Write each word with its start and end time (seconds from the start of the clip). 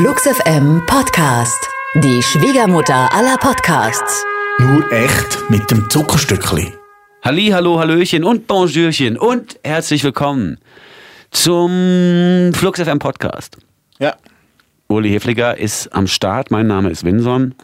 Flux 0.00 0.28
FM 0.28 0.86
Podcast. 0.86 1.68
Die 1.96 2.22
Schwiegermutter 2.22 3.12
aller 3.12 3.36
Podcasts. 3.36 4.24
Nur 4.58 4.92
echt 4.92 5.50
mit 5.50 5.68
dem 5.72 5.90
Zuckerstückli. 5.90 6.72
Halli, 7.24 7.48
hallo, 7.48 7.80
hallöchen 7.80 8.22
und 8.22 8.46
Bonjourchen 8.46 9.18
und 9.18 9.58
herzlich 9.64 10.04
willkommen 10.04 10.58
zum 11.32 12.52
Flux 12.54 12.80
FM 12.80 13.00
Podcast. 13.00 13.56
Ja. 13.98 14.14
Uli 14.86 15.10
Hefliger 15.10 15.58
ist 15.58 15.92
am 15.92 16.06
Start, 16.06 16.52
mein 16.52 16.68
Name 16.68 16.90
ist 16.90 17.02
Winson. 17.04 17.56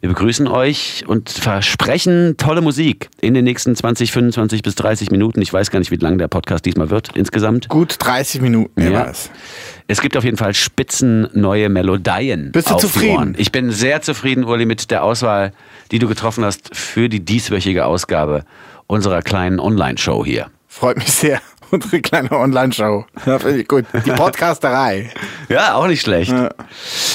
Wir 0.00 0.08
begrüßen 0.10 0.46
euch 0.46 1.02
und 1.08 1.28
versprechen 1.28 2.36
tolle 2.36 2.60
Musik 2.60 3.08
in 3.20 3.34
den 3.34 3.42
nächsten 3.42 3.74
20, 3.74 4.12
25 4.12 4.62
bis 4.62 4.76
30 4.76 5.10
Minuten. 5.10 5.42
Ich 5.42 5.52
weiß 5.52 5.72
gar 5.72 5.80
nicht, 5.80 5.90
wie 5.90 5.96
lang 5.96 6.18
der 6.18 6.28
Podcast 6.28 6.64
diesmal 6.66 6.90
wird 6.90 7.16
insgesamt. 7.16 7.68
Gut 7.68 7.96
30 7.98 8.40
Minuten, 8.40 8.80
Ja. 8.80 9.06
weiß. 9.06 9.30
Es 9.88 10.00
gibt 10.00 10.16
auf 10.16 10.22
jeden 10.22 10.36
Fall 10.36 10.54
spitzen 10.54 11.26
neue 11.32 11.68
Melodien. 11.68 12.52
Bist 12.52 12.70
du 12.70 12.76
zufrieden? 12.76 13.34
Ich 13.38 13.50
bin 13.50 13.72
sehr 13.72 14.00
zufrieden, 14.00 14.44
Uli, 14.44 14.66
mit 14.66 14.92
der 14.92 15.02
Auswahl, 15.02 15.52
die 15.90 15.98
du 15.98 16.06
getroffen 16.06 16.44
hast 16.44 16.76
für 16.76 17.08
die 17.08 17.24
dieswöchige 17.24 17.84
Ausgabe 17.84 18.44
unserer 18.86 19.22
kleinen 19.22 19.58
Online-Show 19.58 20.24
hier. 20.24 20.46
Freut 20.68 20.98
mich 20.98 21.10
sehr. 21.10 21.40
Unsere 21.70 22.00
kleine 22.00 22.30
Online-Show. 22.32 23.04
Ja, 23.26 23.38
finde 23.38 23.60
ich 23.60 23.68
gut. 23.68 23.84
Die 24.06 24.10
Podcasterei. 24.10 25.10
Ja, 25.48 25.74
auch 25.74 25.86
nicht 25.86 26.02
schlecht. 26.02 26.32
Ja. 26.32 26.50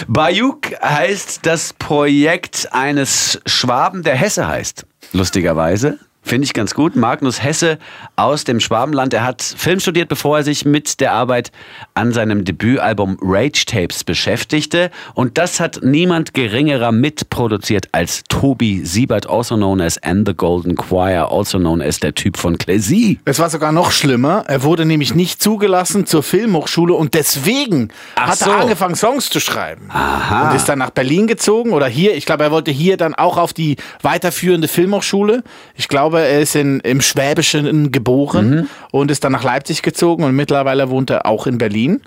Bayuk 0.07 0.71
heißt 0.81 1.45
das 1.45 1.73
Projekt 1.73 2.69
eines 2.71 3.41
Schwaben, 3.45 4.03
der 4.03 4.15
Hesse 4.15 4.47
heißt. 4.47 4.85
Lustigerweise. 5.11 5.99
Finde 6.25 6.45
ich 6.45 6.53
ganz 6.53 6.73
gut. 6.73 6.95
Magnus 6.95 7.43
Hesse 7.43 7.77
aus 8.15 8.45
dem 8.45 8.61
Schwabenland. 8.61 9.13
Er 9.13 9.25
hat 9.25 9.41
Film 9.41 9.81
studiert, 9.81 10.07
bevor 10.07 10.37
er 10.37 10.43
sich 10.43 10.63
mit 10.63 11.01
der 11.01 11.11
Arbeit 11.11 11.51
an 11.95 12.13
seinem 12.13 12.45
Debütalbum 12.45 13.17
Rage 13.21 13.65
Tapes 13.65 14.05
beschäftigte. 14.05 14.89
Und 15.15 15.37
das 15.37 15.59
hat 15.59 15.81
niemand 15.83 16.33
geringerer 16.33 16.93
mitproduziert 16.93 17.89
als 17.91 18.23
Tobi 18.29 18.85
Siebert, 18.85 19.29
also 19.29 19.55
known 19.55 19.81
as 19.81 19.97
And 19.97 20.25
the 20.25 20.33
Golden 20.33 20.75
Choir, 20.75 21.29
also 21.29 21.59
known 21.59 21.81
as 21.81 21.99
der 21.99 22.15
Typ 22.15 22.37
von 22.37 22.57
Clézy. 22.57 23.19
Es 23.25 23.39
war 23.39 23.49
sogar 23.49 23.73
noch 23.73 23.91
schlimmer. 23.91 24.45
Er 24.47 24.63
wurde 24.63 24.85
nämlich 24.85 25.13
nicht 25.13 25.41
zugelassen 25.41 26.05
zur 26.05 26.23
Filmhochschule 26.23 26.93
und 26.93 27.15
deswegen 27.15 27.89
Ach 28.15 28.29
hat 28.29 28.37
so. 28.39 28.49
er 28.49 28.61
angefangen, 28.61 28.95
Songs 28.95 29.29
zu 29.29 29.41
schreiben. 29.41 29.89
Aha. 29.89 30.49
Und 30.49 30.55
ist 30.55 30.69
dann 30.69 30.79
nach 30.79 30.91
Berlin 30.91 31.27
gezogen 31.27 31.73
oder 31.73 31.87
hier. 31.87 32.15
Ich 32.15 32.25
glaube, 32.25 32.45
er 32.45 32.51
wollte 32.51 32.71
hier 32.71 32.95
dann 32.95 33.13
auch 33.13 33.37
auf 33.37 33.51
die 33.51 33.75
weiterführende 34.01 34.69
Filmhochschule. 34.69 35.43
Ich 35.75 35.89
glaube, 35.89 36.12
er 36.21 36.39
ist 36.41 36.55
in, 36.55 36.79
im 36.81 37.01
Schwäbischen 37.01 37.91
geboren 37.91 38.49
Mhm. 38.49 38.69
und 38.91 39.11
ist 39.11 39.23
dann 39.23 39.31
nach 39.31 39.43
Leipzig 39.43 39.81
gezogen 39.81 40.23
und 40.23 40.35
mittlerweile 40.35 40.89
wohnt 40.89 41.09
er 41.09 41.25
auch 41.25 41.47
in 41.47 41.57
Berlin. 41.57 42.01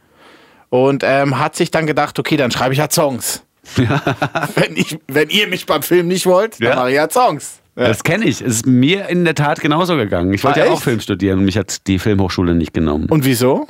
Und 0.69 1.03
ähm, 1.05 1.39
hat 1.39 1.55
sich 1.57 1.71
dann 1.71 1.87
gedacht, 1.87 2.19
okay, 2.19 2.37
dann 2.37 2.51
schreibe 2.51 2.75
ich 2.75 2.81
halt 2.81 2.93
Songs. 2.93 3.43
wenn, 3.77 4.77
ich, 4.77 4.99
wenn 5.09 5.29
ihr 5.31 5.47
mich 5.49 5.67
beim 5.67 5.83
Film 5.83 6.09
nicht 6.09 6.27
wollt, 6.27 6.61
dann 6.61 6.69
Ja. 6.69 6.77
mache 6.77 6.93
ich 6.93 6.99
halt 6.99 7.13
Songs. 7.13 7.61
Ja. 7.79 7.89
Das 7.89 8.05
kenne 8.05 8.25
ich. 8.25 8.41
Es 8.41 8.55
ist 8.57 8.67
mir 8.67 9.09
in 9.11 9.27
der 9.27 9.35
Tat 9.35 9.61
genauso 9.61 9.97
gegangen. 9.97 10.33
Ich 10.33 10.43
wollte 10.45 10.63
Ah, 10.63 10.65
ja 10.65 10.71
auch 10.71 10.77
echt? 10.77 10.85
Film 10.85 10.99
studieren 11.01 11.41
und 11.41 11.45
mich 11.45 11.59
hat 11.59 11.87
die 11.87 11.99
Filmhochschule 11.99 12.55
nicht 12.55 12.73
genommen. 12.73 13.07
Und 13.11 13.27
wieso? 13.27 13.67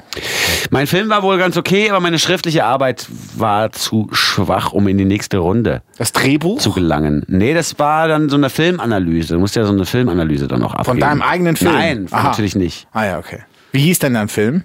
Mein 0.71 0.87
Film 0.87 1.09
war 1.09 1.25
wohl 1.25 1.39
ganz 1.39 1.57
okay, 1.57 1.91
aber 1.91 1.99
meine 1.99 2.21
schriftliche 2.21 2.65
Arbeit 2.65 3.07
war 3.37 3.73
zu 3.73 4.09
schwach, 4.13 4.73
um 4.73 4.87
in 4.87 4.97
die 4.97 5.05
nächste 5.05 5.39
Runde 5.39 5.83
Das 5.99 6.13
Drehbuch? 6.13 6.61
zu 6.61 6.71
gelangen. 6.73 7.25
Nee, 7.27 7.53
das 7.53 7.81
war 7.81 8.07
dann 8.07 8.29
so 8.29 8.37
eine 8.37 8.49
Filmanalyse. 8.49 9.35
Du 9.35 9.41
musst 9.41 9.57
ja 9.57 9.65
so 9.65 9.73
eine 9.73 9.85
Filmanalyse 9.87 10.47
dann 10.47 10.61
noch 10.61 10.75
abgeben. 10.75 11.01
deinem 11.01 11.23
eigenen 11.23 11.57
Film? 11.57 11.73
Nein, 11.73 12.07
Aha. 12.13 12.29
natürlich 12.29 12.55
nicht. 12.55 12.87
Ah 12.93 13.05
ja, 13.07 13.19
okay. 13.19 13.41
Wie 13.73 13.81
hieß 13.81 13.99
denn 13.99 14.15
dein 14.15 14.29
Film? 14.29 14.63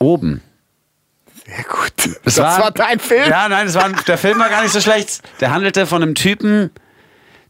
Oben. 0.00 0.40
Sehr 1.46 1.64
gut. 1.64 2.16
Es 2.24 2.34
das 2.34 2.60
war, 2.60 2.70
dein 2.72 2.98
Film? 2.98 3.28
Ja, 3.30 3.48
nein, 3.48 3.66
das 3.66 3.74
war, 3.76 3.90
der 4.06 4.18
Film 4.18 4.38
war 4.38 4.48
gar 4.48 4.62
nicht 4.62 4.72
so 4.72 4.80
schlecht. 4.80 5.20
Der 5.40 5.52
handelte 5.52 5.86
von 5.86 6.02
einem 6.02 6.14
Typen, 6.14 6.70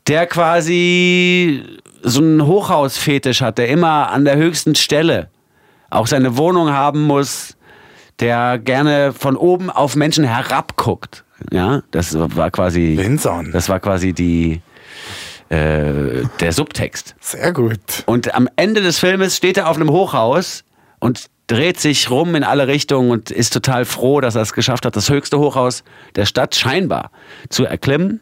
der 0.06 0.26
quasi 0.26 1.62
so 2.02 2.20
einen 2.20 2.46
Hochhausfetisch 2.46 3.42
hat, 3.42 3.58
der 3.58 3.68
immer 3.68 4.10
an 4.10 4.24
der 4.24 4.36
höchsten 4.36 4.74
Stelle 4.74 5.28
auch 5.90 6.06
seine 6.06 6.36
Wohnung 6.36 6.70
haben 6.70 7.02
muss, 7.02 7.56
der 8.20 8.58
gerne 8.58 9.12
von 9.12 9.36
oben 9.36 9.70
auf 9.70 9.96
Menschen 9.96 10.24
herabguckt. 10.24 11.24
Ja, 11.50 11.82
das 11.90 12.16
war 12.16 12.50
quasi, 12.50 12.96
Vinson. 12.98 13.50
das 13.52 13.68
war 13.68 13.80
quasi 13.80 14.12
die, 14.12 14.60
äh, 15.48 16.24
der 16.38 16.52
Subtext. 16.52 17.16
Sehr 17.20 17.52
gut. 17.52 17.80
Und 18.06 18.34
am 18.34 18.48
Ende 18.56 18.82
des 18.82 18.98
Filmes 18.98 19.36
steht 19.36 19.56
er 19.56 19.68
auf 19.68 19.76
einem 19.76 19.90
Hochhaus 19.90 20.64
und 21.00 21.26
dreht 21.50 21.80
sich 21.80 22.10
rum 22.10 22.34
in 22.36 22.44
alle 22.44 22.68
Richtungen 22.68 23.10
und 23.10 23.30
ist 23.30 23.52
total 23.52 23.84
froh, 23.84 24.20
dass 24.20 24.36
er 24.36 24.42
es 24.42 24.52
geschafft 24.52 24.86
hat, 24.86 24.94
das 24.94 25.10
höchste 25.10 25.38
Hochhaus 25.38 25.82
der 26.14 26.24
Stadt 26.24 26.54
scheinbar 26.54 27.10
zu 27.48 27.64
erklimmen. 27.64 28.20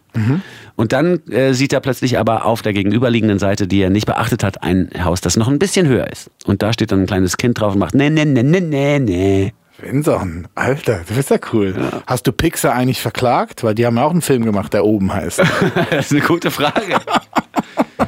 Und 0.76 0.92
dann 0.92 1.20
äh, 1.28 1.52
sieht 1.52 1.72
er 1.72 1.80
plötzlich 1.80 2.18
aber 2.18 2.44
auf 2.44 2.62
der 2.62 2.72
gegenüberliegenden 2.72 3.38
Seite, 3.38 3.66
die 3.66 3.80
er 3.80 3.90
nicht 3.90 4.06
beachtet 4.06 4.42
hat, 4.42 4.62
ein 4.62 4.90
Haus, 5.04 5.20
das 5.20 5.36
noch 5.36 5.48
ein 5.48 5.58
bisschen 5.58 5.86
höher 5.86 6.10
ist. 6.10 6.30
Und 6.46 6.62
da 6.62 6.72
steht 6.72 6.90
dann 6.90 7.02
ein 7.02 7.06
kleines 7.06 7.36
Kind 7.36 7.60
drauf 7.60 7.74
und 7.74 7.80
macht 7.80 7.94
ne, 7.94 8.10
ne, 8.10 8.24
ne, 8.24 8.42
ne, 8.42 8.60
ne, 8.60 9.00
ne. 9.00 9.52
Vinson, 9.80 10.48
Alter, 10.56 11.02
du 11.06 11.14
bist 11.14 11.30
ja 11.30 11.36
cool. 11.52 11.74
Hast 12.06 12.26
du 12.26 12.32
Pixar 12.32 12.74
eigentlich 12.74 13.00
verklagt? 13.00 13.62
Weil 13.62 13.76
die 13.76 13.86
haben 13.86 13.96
ja 13.96 14.04
auch 14.04 14.10
einen 14.10 14.22
Film 14.22 14.44
gemacht, 14.44 14.72
der 14.72 14.84
oben 14.84 15.12
heißt. 15.12 15.40
Das 15.90 16.06
ist 16.06 16.12
eine 16.12 16.22
gute 16.22 16.50
Frage. 16.50 16.96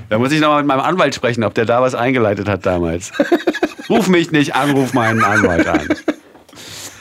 Da 0.08 0.18
muss 0.18 0.32
ich 0.32 0.40
noch 0.40 0.48
mal 0.48 0.58
mit 0.58 0.66
meinem 0.66 0.80
Anwalt 0.80 1.14
sprechen, 1.14 1.44
ob 1.44 1.54
der 1.54 1.66
da 1.66 1.80
was 1.82 1.94
eingeleitet 1.94 2.48
hat 2.48 2.66
damals. 2.66 3.12
Ruf 3.90 4.06
mich 4.06 4.30
nicht 4.30 4.54
an, 4.54 4.70
ruf 4.70 4.94
meinen 4.94 5.22
Anwalt 5.24 5.66
an. 5.66 5.88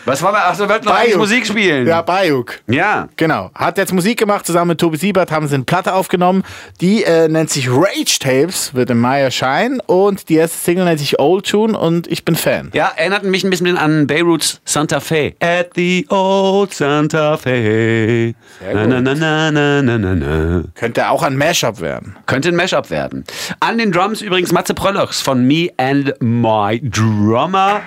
Was 0.10 0.24
war 0.24 0.34
wir? 0.34 0.40
Ach, 0.44 0.56
so 0.56 0.68
wollten 0.68 0.86
noch 0.86 0.96
eigentlich. 0.96 1.18
Musik 1.18 1.46
spielen. 1.46 1.86
Ja, 1.86 2.02
Bayuk. 2.02 2.62
Ja. 2.66 3.10
Genau. 3.16 3.52
Hat 3.54 3.78
jetzt 3.78 3.94
Musik 3.94 4.18
gemacht, 4.18 4.44
zusammen 4.44 4.70
mit 4.70 4.80
Tobi 4.80 4.98
Siebert 4.98 5.30
haben 5.30 5.48
sie 5.48 5.54
eine 5.54 5.66
Platte 5.66 5.94
aufgenommen. 5.94 6.42
Die 6.82 7.04
äh, 7.04 7.28
nennt 7.28 7.52
sich 7.52 7.70
Rage 7.70 8.18
Tapes, 8.20 8.74
wird 8.74 8.90
im 8.90 9.00
Mai 9.00 9.22
erscheinen. 9.22 9.80
Und 9.82 10.30
die 10.30 10.38
erste 10.38 10.58
Single 10.58 10.86
nennt 10.86 11.00
sich 11.00 11.20
Old 11.20 11.48
Tune 11.48 11.78
und 11.78 12.08
ich 12.08 12.26
bin 12.26 12.36
Fan. 12.36 12.72
Ja, 12.74 12.92
erinnert 12.96 13.24
mich 13.24 13.44
ein 13.44 13.52
bisschen 13.52 13.78
an 13.78 14.08
Beiruts 14.08 14.62
Santa 14.66 15.00
Fe. 15.00 15.36
At 15.42 15.74
the 15.76 16.08
old 16.10 16.74
Santa 16.74 17.38
Fe. 17.38 18.34
Na, 18.62 18.82
gut. 18.82 18.90
na, 18.90 19.02
na, 19.02 19.52
na, 19.52 19.82
na, 19.84 19.98
na, 20.00 20.16
na. 20.16 20.64
Könnte 20.74 21.08
auch 21.08 21.22
ein 21.22 21.38
Mashup 21.38 21.82
werden. 21.82 22.16
Könnte 22.26 22.50
ein 22.50 22.56
Mashup 22.56 22.90
werden. 22.90 23.26
An 23.60 23.78
den 23.78 23.92
Drums 23.92 24.22
übrigens 24.22 24.52
Matze 24.52 24.74
Pröllochs 24.74 25.22
von 25.22 25.46
Me 25.46 25.68
and 25.78 26.16
My 26.20 26.82
Drummer. 26.82 27.82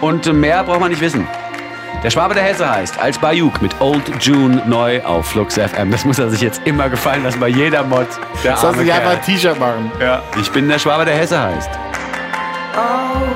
Und 0.00 0.30
mehr 0.32 0.64
braucht 0.64 0.80
man 0.80 0.90
nicht 0.90 1.00
wissen. 1.00 1.28
Der 2.02 2.10
Schwabe 2.10 2.34
der 2.34 2.42
Hesse 2.42 2.68
heißt, 2.68 2.98
als 2.98 3.18
Bayuk 3.18 3.62
mit 3.62 3.80
Old 3.80 4.02
June 4.20 4.62
neu 4.66 5.02
auf 5.04 5.26
Flux 5.26 5.54
FM. 5.54 5.90
Das 5.90 6.04
muss 6.04 6.18
er 6.18 6.28
sich 6.30 6.40
jetzt 6.40 6.60
immer 6.64 6.88
gefallen 6.88 7.24
lassen 7.24 7.40
bei 7.40 7.48
jeder 7.48 7.82
Mod. 7.82 8.06
Der 8.42 8.56
Soll 8.56 8.74
sich 8.76 8.92
einfach 8.92 9.12
ein 9.12 9.22
T-Shirt 9.22 9.58
machen. 9.58 9.90
Ja. 10.00 10.22
Ich 10.40 10.50
bin 10.50 10.68
der 10.68 10.78
Schwabe 10.78 11.04
der 11.04 11.14
Hesse 11.14 11.40
heißt. 11.40 11.70
Would 12.74 13.33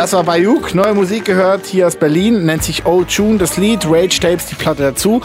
Das 0.00 0.14
war 0.14 0.24
Bayuk, 0.24 0.74
neue 0.74 0.94
Musik 0.94 1.26
gehört 1.26 1.66
hier 1.66 1.86
aus 1.86 1.94
Berlin, 1.94 2.46
nennt 2.46 2.64
sich 2.64 2.86
Old 2.86 3.14
Tune, 3.14 3.38
das 3.38 3.56
Lied, 3.58 3.84
Rage 3.84 4.18
Tapes, 4.18 4.46
die 4.46 4.54
Platte 4.54 4.82
dazu. 4.82 5.20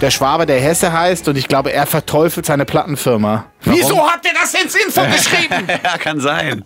Der 0.00 0.10
Schwabe, 0.10 0.46
der 0.46 0.60
Hesse 0.60 0.92
heißt 0.92 1.28
und 1.28 1.36
ich 1.36 1.48
glaube, 1.48 1.72
er 1.72 1.86
verteufelt 1.86 2.46
seine 2.46 2.64
Plattenfirma. 2.64 3.46
Wieso 3.70 4.08
habt 4.08 4.24
ihr 4.24 4.32
das 4.34 4.54
ins 4.54 4.74
Info 4.74 5.02
geschrieben? 5.12 5.66
ja, 5.68 5.98
kann 5.98 6.20
sein. 6.20 6.64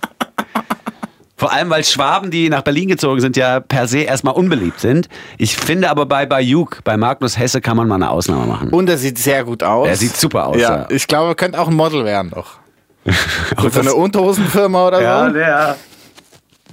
Vor 1.37 1.53
allem, 1.53 1.69
weil 1.69 1.85
Schwaben, 1.85 2.31
die 2.31 2.49
nach 2.49 2.63
Berlin 2.63 2.89
gezogen 2.89 3.21
sind, 3.21 3.37
ja 3.37 3.61
per 3.61 3.89
se 3.89 3.99
erstmal 3.99 4.35
unbeliebt 4.35 4.81
sind. 4.81 5.09
Ich 5.37 5.57
finde 5.57 5.91
aber 5.91 6.07
bei 6.07 6.27
Bayuk, 6.27 6.79
bei 6.85 6.97
Magnus 6.97 7.37
Hesse, 7.39 7.61
kann 7.61 7.77
man 7.77 7.89
mal 7.89 7.97
eine 7.97 8.11
Ausnahme 8.11 8.47
machen. 8.47 8.71
Und 8.71 8.89
er 8.89 8.97
sieht 8.99 9.19
sehr 9.19 9.45
gut 9.45 9.63
aus. 9.63 9.89
Er 9.89 9.97
sieht 9.97 10.17
super 10.17 10.47
aus. 10.47 10.57
Ja, 10.57 10.87
ich 10.91 11.07
glaube, 11.09 11.33
er 11.33 11.35
könnte 11.35 11.61
auch 11.61 11.69
ein 11.69 11.75
Model 11.75 12.05
werden 12.05 12.31
doch. 12.31 12.59
Mit 13.63 13.75
so 13.75 13.81
eine 13.81 13.95
Unterhosenfirma 13.95 14.87
oder 14.87 15.03
ja, 15.03 15.27
so. 15.27 15.33
der. 15.33 15.77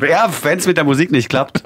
Ja, 0.07 0.30
wenn 0.44 0.57
es 0.57 0.66
mit 0.66 0.77
der 0.77 0.84
Musik 0.84 1.12
nicht 1.12 1.30
klappt, 1.30 1.63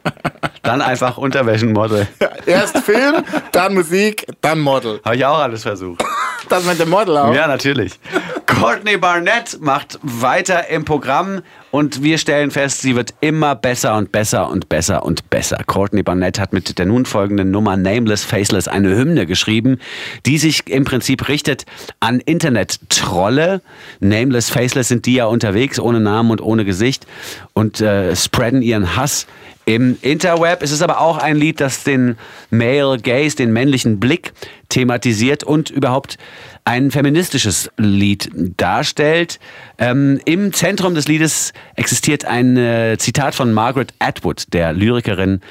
dann 0.63 0.81
einfach 0.81 1.17
Unterwäschenmodel. 1.17 2.07
Erst 2.45 2.79
Film, 2.79 3.23
dann 3.51 3.75
Musik, 3.75 4.25
dann 4.41 4.59
Model. 4.59 4.99
Habe 5.05 5.15
ich 5.15 5.25
auch 5.25 5.39
alles 5.39 5.61
versucht. 5.61 6.03
Das 6.49 6.65
mit 6.65 6.79
dem 6.79 6.89
Model 6.89 7.17
auch. 7.17 7.33
Ja, 7.33 7.47
natürlich. 7.47 7.99
Courtney 8.45 8.97
Barnett 8.97 9.57
macht 9.59 9.99
weiter 10.03 10.69
im 10.69 10.85
Programm 10.85 11.41
und 11.71 12.03
wir 12.03 12.17
stellen 12.17 12.51
fest, 12.51 12.81
sie 12.81 12.95
wird 12.95 13.13
immer 13.19 13.55
besser 13.55 13.97
und 13.97 14.11
besser 14.11 14.49
und 14.49 14.69
besser 14.69 15.03
und 15.03 15.29
besser. 15.29 15.57
Courtney 15.65 16.03
Barnett 16.03 16.39
hat 16.39 16.53
mit 16.53 16.77
der 16.77 16.85
nun 16.85 17.05
folgenden 17.05 17.51
Nummer 17.51 17.75
Nameless 17.75 18.23
Faceless 18.23 18.67
eine 18.67 18.95
Hymne 18.95 19.25
geschrieben, 19.25 19.79
die 20.25 20.37
sich 20.37 20.69
im 20.69 20.85
Prinzip 20.85 21.27
richtet 21.27 21.65
an 21.99 22.19
Internet-Trolle. 22.19 23.61
Nameless 23.99 24.49
Faceless 24.49 24.87
sind 24.87 25.05
die 25.05 25.15
ja 25.15 25.25
unterwegs, 25.25 25.79
ohne 25.79 25.99
Namen 25.99 26.29
und 26.31 26.41
ohne 26.41 26.65
Gesicht 26.65 27.07
und 27.53 27.81
äh, 27.81 28.15
spreaden 28.15 28.61
ihren 28.61 28.95
Hass 28.95 29.25
im 29.65 29.97
Interweb. 30.01 30.61
Es 30.61 30.71
ist 30.71 30.83
aber 30.83 31.01
auch 31.01 31.17
ein 31.17 31.35
Lied, 31.35 31.59
das 31.59 31.83
den 31.83 32.17
Male 32.51 32.99
Gaze, 32.99 33.35
den 33.35 33.51
männlichen 33.51 33.99
Blick 33.99 34.33
thematisiert 34.69 35.43
und 35.43 35.69
überhaupt 35.71 36.17
ein 36.65 36.89
feministisches 36.89 37.69
Lied 37.77 38.29
darstellt. 38.57 39.39
Ähm, 39.77 40.19
Im 40.25 40.51
Zentrum 40.51 40.95
des 40.95 41.07
Liedes 41.07 41.53
existiert 41.75 42.25
ein 42.25 42.57
äh, 42.57 42.97
Zitat 42.97 43.35
von 43.35 43.53
Margaret 43.53 43.93
Atwood, 43.99 44.45
der 44.51 44.73
Lyrikerin, 44.73 45.41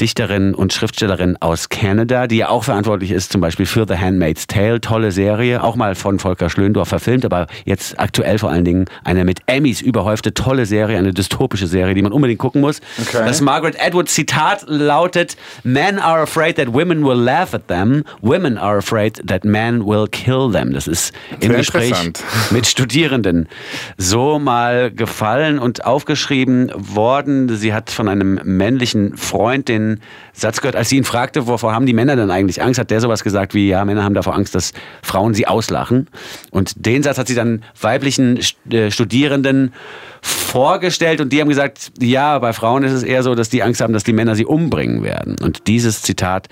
Dichterin 0.00 0.54
und 0.54 0.72
Schriftstellerin 0.72 1.36
aus 1.40 1.70
Kanada, 1.70 2.26
die 2.26 2.36
ja 2.36 2.50
auch 2.50 2.64
verantwortlich 2.64 3.12
ist 3.12 3.32
zum 3.32 3.40
Beispiel 3.40 3.66
für 3.66 3.86
The 3.88 3.96
Handmaid's 3.96 4.46
Tale, 4.46 4.80
tolle 4.80 5.10
Serie, 5.10 5.62
auch 5.62 5.74
mal 5.74 5.94
von 5.94 6.18
Volker 6.18 6.50
Schlöndorff 6.50 6.88
verfilmt, 6.88 7.24
aber 7.24 7.46
jetzt 7.64 7.98
aktuell 7.98 8.38
vor 8.38 8.50
allen 8.50 8.64
Dingen 8.64 8.84
eine 9.04 9.24
mit 9.24 9.40
Emmys 9.46 9.80
überhäufte 9.80 10.34
tolle 10.34 10.66
Serie, 10.66 10.98
eine 10.98 11.14
dystopische 11.14 11.66
Serie, 11.66 11.94
die 11.94 12.02
man 12.02 12.12
unbedingt 12.12 12.38
gucken 12.38 12.60
muss. 12.60 12.80
Okay. 13.00 13.24
Das 13.26 13.40
Margaret 13.40 13.80
Atwood 13.80 14.08
Zitat 14.08 14.64
lautet, 14.66 15.36
Men 15.64 15.98
are 15.98 16.22
afraid 16.22 16.56
that 16.56 16.72
women 16.72 17.04
will 17.04 17.18
laugh 17.18 17.54
at 17.54 17.68
them, 17.68 18.04
women 18.20 18.58
are 18.58 18.78
afraid 18.78 19.26
that 19.26 19.44
men 19.44 19.84
will 19.84 20.06
kill 20.06 20.50
them. 20.50 20.57
Das 20.66 20.86
ist 20.86 21.12
im 21.40 21.50
Sehr 21.50 21.58
Gespräch 21.58 21.88
interessant. 21.88 22.22
mit 22.50 22.66
Studierenden 22.66 23.48
so 23.96 24.38
mal 24.38 24.90
gefallen 24.90 25.58
und 25.58 25.84
aufgeschrieben 25.84 26.72
worden. 26.74 27.54
Sie 27.56 27.72
hat 27.72 27.90
von 27.90 28.08
einem 28.08 28.40
männlichen 28.44 29.16
Freund 29.16 29.68
den 29.68 30.00
Satz 30.32 30.60
gehört, 30.60 30.76
als 30.76 30.88
sie 30.88 30.96
ihn 30.96 31.04
fragte, 31.04 31.46
wovor 31.46 31.74
haben 31.74 31.86
die 31.86 31.92
Männer 31.92 32.16
denn 32.16 32.30
eigentlich 32.30 32.62
Angst, 32.62 32.78
hat 32.78 32.90
der 32.90 33.00
sowas 33.00 33.24
gesagt 33.24 33.54
wie, 33.54 33.68
ja, 33.68 33.84
Männer 33.84 34.04
haben 34.04 34.14
davor 34.14 34.34
Angst, 34.34 34.54
dass 34.54 34.72
Frauen 35.02 35.34
sie 35.34 35.46
auslachen. 35.46 36.08
Und 36.50 36.86
den 36.86 37.02
Satz 37.02 37.18
hat 37.18 37.28
sie 37.28 37.34
dann 37.34 37.64
weiblichen 37.80 38.40
äh, 38.70 38.90
Studierenden 38.90 39.72
vorgestellt 40.20 41.20
und 41.20 41.32
die 41.32 41.40
haben 41.40 41.48
gesagt, 41.48 41.92
ja, 42.00 42.38
bei 42.38 42.52
Frauen 42.52 42.82
ist 42.82 42.92
es 42.92 43.02
eher 43.02 43.22
so, 43.22 43.34
dass 43.34 43.48
die 43.50 43.62
Angst 43.62 43.80
haben, 43.80 43.92
dass 43.92 44.04
die 44.04 44.12
Männer 44.12 44.34
sie 44.34 44.44
umbringen 44.44 45.02
werden. 45.02 45.36
Und 45.40 45.66
dieses 45.66 46.02
Zitat 46.02 46.48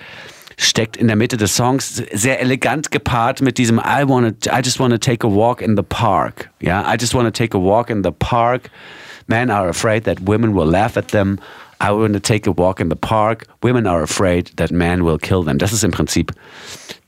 steckt 0.56 0.96
in 0.96 1.06
der 1.06 1.16
Mitte 1.16 1.36
des 1.36 1.54
Songs 1.54 2.02
sehr 2.12 2.40
elegant 2.40 2.90
gepaart 2.90 3.42
mit 3.42 3.58
diesem 3.58 3.78
I 3.78 4.04
wanna, 4.06 4.32
I 4.46 4.60
just 4.62 4.80
wanna 4.80 4.98
take 4.98 5.26
a 5.26 5.30
walk 5.30 5.60
in 5.60 5.76
the 5.76 5.82
park. 5.82 6.50
Ja, 6.60 6.82
I 6.92 6.96
just 6.98 7.14
wanna 7.14 7.32
take 7.32 7.56
a 7.56 7.60
walk 7.60 7.90
in 7.90 8.02
the 8.02 8.12
park. 8.12 8.70
Men 9.26 9.50
are 9.50 9.68
afraid 9.68 10.04
that 10.04 10.18
women 10.26 10.54
will 10.54 10.68
laugh 10.68 10.96
at 10.96 11.08
them. 11.08 11.38
I 11.80 11.90
wanna 11.90 12.20
take 12.20 12.46
a 12.46 12.52
walk 12.52 12.80
in 12.80 12.88
the 12.88 12.96
park. 12.96 13.46
Women 13.62 13.86
are 13.86 14.02
afraid 14.02 14.52
that 14.56 14.70
men 14.70 15.04
will 15.04 15.18
kill 15.18 15.44
them. 15.44 15.58
Das 15.58 15.72
ist 15.72 15.84
im 15.84 15.90
Prinzip 15.90 16.32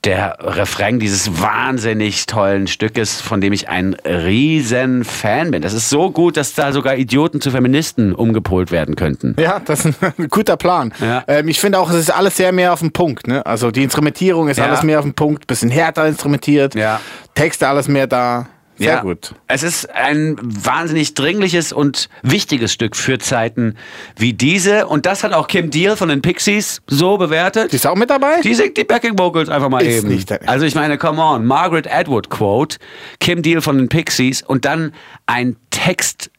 der 0.04 0.36
Refrain 0.40 1.00
dieses 1.00 1.40
wahnsinnig 1.42 2.26
tollen 2.26 2.68
Stückes, 2.68 3.20
von 3.20 3.40
dem 3.40 3.52
ich 3.52 3.68
ein 3.68 3.94
riesen 4.04 5.04
Fan 5.04 5.50
bin. 5.50 5.60
Das 5.62 5.72
ist 5.72 5.90
so 5.90 6.10
gut, 6.12 6.36
dass 6.36 6.54
da 6.54 6.72
sogar 6.72 6.96
Idioten 6.96 7.40
zu 7.40 7.50
Feministen 7.50 8.14
umgepolt 8.14 8.70
werden 8.70 8.94
könnten. 8.94 9.34
Ja, 9.40 9.58
das 9.58 9.84
ist 9.84 9.98
ein 10.02 10.28
guter 10.28 10.56
Plan. 10.56 10.92
Ja. 11.00 11.24
Ähm, 11.26 11.48
ich 11.48 11.58
finde 11.60 11.80
auch, 11.80 11.90
es 11.90 11.96
ist 11.96 12.10
alles 12.10 12.36
sehr 12.36 12.52
mehr 12.52 12.72
auf 12.72 12.80
den 12.80 12.92
Punkt. 12.92 13.26
Ne? 13.26 13.44
Also 13.44 13.70
die 13.72 13.82
Instrumentierung 13.82 14.48
ist 14.48 14.58
Ja. 14.58 14.66
alles 14.66 14.82
mehr 14.84 14.98
auf 15.00 15.04
den 15.04 15.14
Punkt, 15.14 15.46
bisschen 15.48 15.70
härter 15.70 16.06
instrumentiert, 16.06 16.74
Ja. 16.76 17.00
Texte 17.34 17.66
alles 17.68 17.88
mehr 17.88 18.06
da. 18.06 18.46
Sehr 18.78 18.94
Ja. 18.94 19.00
gut. 19.02 19.34
Es 19.48 19.62
ist 19.64 19.90
ein 19.92 20.36
wahnsinnig 20.40 21.14
dringliches 21.14 21.72
und 21.72 22.08
wichtiges 22.22 22.72
Stück 22.72 22.94
für 22.96 23.18
Zeiten 23.18 23.74
wie 24.16 24.32
diese. 24.32 24.86
Und 24.86 25.04
das 25.04 25.24
hat 25.24 25.32
auch 25.32 25.48
Kim 25.48 25.70
Deal 25.70 25.96
von 25.96 26.08
den 26.08 26.22
Pixies 26.22 26.80
so 26.86 27.18
bewertet. 27.18 27.72
Die 27.72 27.76
ist 27.76 27.86
auch 27.86 27.96
mit 27.96 28.08
dabei? 28.08 28.40
Die 28.42 28.54
singt 28.54 28.76
die 28.76 28.84
Backing 28.84 29.18
Vocals 29.18 29.48
einfach 29.48 29.68
mal 29.68 29.82
Ist 29.84 29.98
eben. 30.04 30.08
nicht 30.08 30.30
also 30.48 30.64
ich 30.64 30.74
meine, 30.76 30.96
come 30.96 31.20
on, 31.20 31.44
Margaret 31.44 31.92
Atwood 31.92 32.30
Quote, 32.30 32.78
Kim 33.18 33.42
Deal 33.42 33.60
von 33.60 33.78
den 33.78 33.88
Pixies 33.88 34.42
und 34.42 34.64
dann 34.64 34.92
ein 35.26 35.56
Text, 35.70 36.30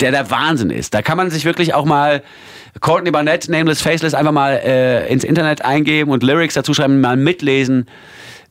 der 0.00 0.12
der 0.12 0.30
Wahnsinn 0.30 0.70
ist. 0.70 0.94
Da 0.94 1.02
kann 1.02 1.16
man 1.16 1.30
sich 1.30 1.44
wirklich 1.44 1.74
auch 1.74 1.84
mal 1.84 2.22
Courtney 2.80 3.10
Barnett, 3.10 3.48
Nameless 3.48 3.82
Faceless, 3.82 4.14
einfach 4.14 4.32
mal 4.32 4.52
äh, 4.64 5.12
ins 5.12 5.24
Internet 5.24 5.64
eingeben 5.64 6.10
und 6.12 6.22
Lyrics 6.22 6.54
dazu 6.54 6.72
schreiben, 6.72 7.00
mal 7.00 7.16
mitlesen, 7.16 7.86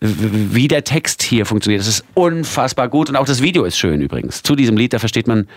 wie 0.01 0.67
der 0.67 0.83
Text 0.83 1.21
hier 1.23 1.45
funktioniert. 1.45 1.81
Das 1.81 1.87
ist 1.87 2.05
unfassbar 2.13 2.87
gut 2.87 3.09
und 3.09 3.15
auch 3.15 3.25
das 3.25 3.41
Video 3.41 3.65
ist 3.65 3.77
schön 3.77 4.01
übrigens. 4.01 4.43
Zu 4.43 4.55
diesem 4.55 4.77
Lied, 4.77 4.93
da 4.93 4.99
versteht 4.99 5.27
man 5.27 5.47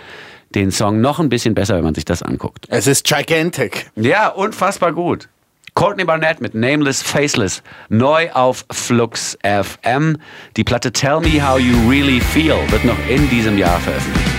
den 0.55 0.71
Song 0.71 1.01
noch 1.01 1.21
ein 1.21 1.29
bisschen 1.29 1.55
besser, 1.55 1.77
wenn 1.77 1.85
man 1.85 1.95
sich 1.95 2.05
das 2.05 2.23
anguckt. 2.23 2.67
Es 2.69 2.87
ist 2.87 3.05
gigantic. 3.05 3.91
Ja, 3.97 4.29
unfassbar 4.29 4.93
gut. 4.93 5.29
Courtney 5.75 6.05
Barnett 6.05 6.43
mit 6.43 6.55
Nameless 6.55 7.03
Faceless, 7.03 7.63
neu 7.89 8.31
auf 8.33 8.67
Flux 8.71 9.39
FM. 9.43 10.19
Die 10.57 10.65
Platte 10.65 10.93
Tell 10.93 11.21
Me 11.21 11.47
How 11.47 11.59
You 11.59 11.89
Really 11.89 12.21
Feel 12.21 12.59
wird 12.69 12.85
noch 12.85 12.99
in 13.09 13.29
diesem 13.31 13.57
Jahr 13.57 13.81
veröffentlicht. 13.81 14.32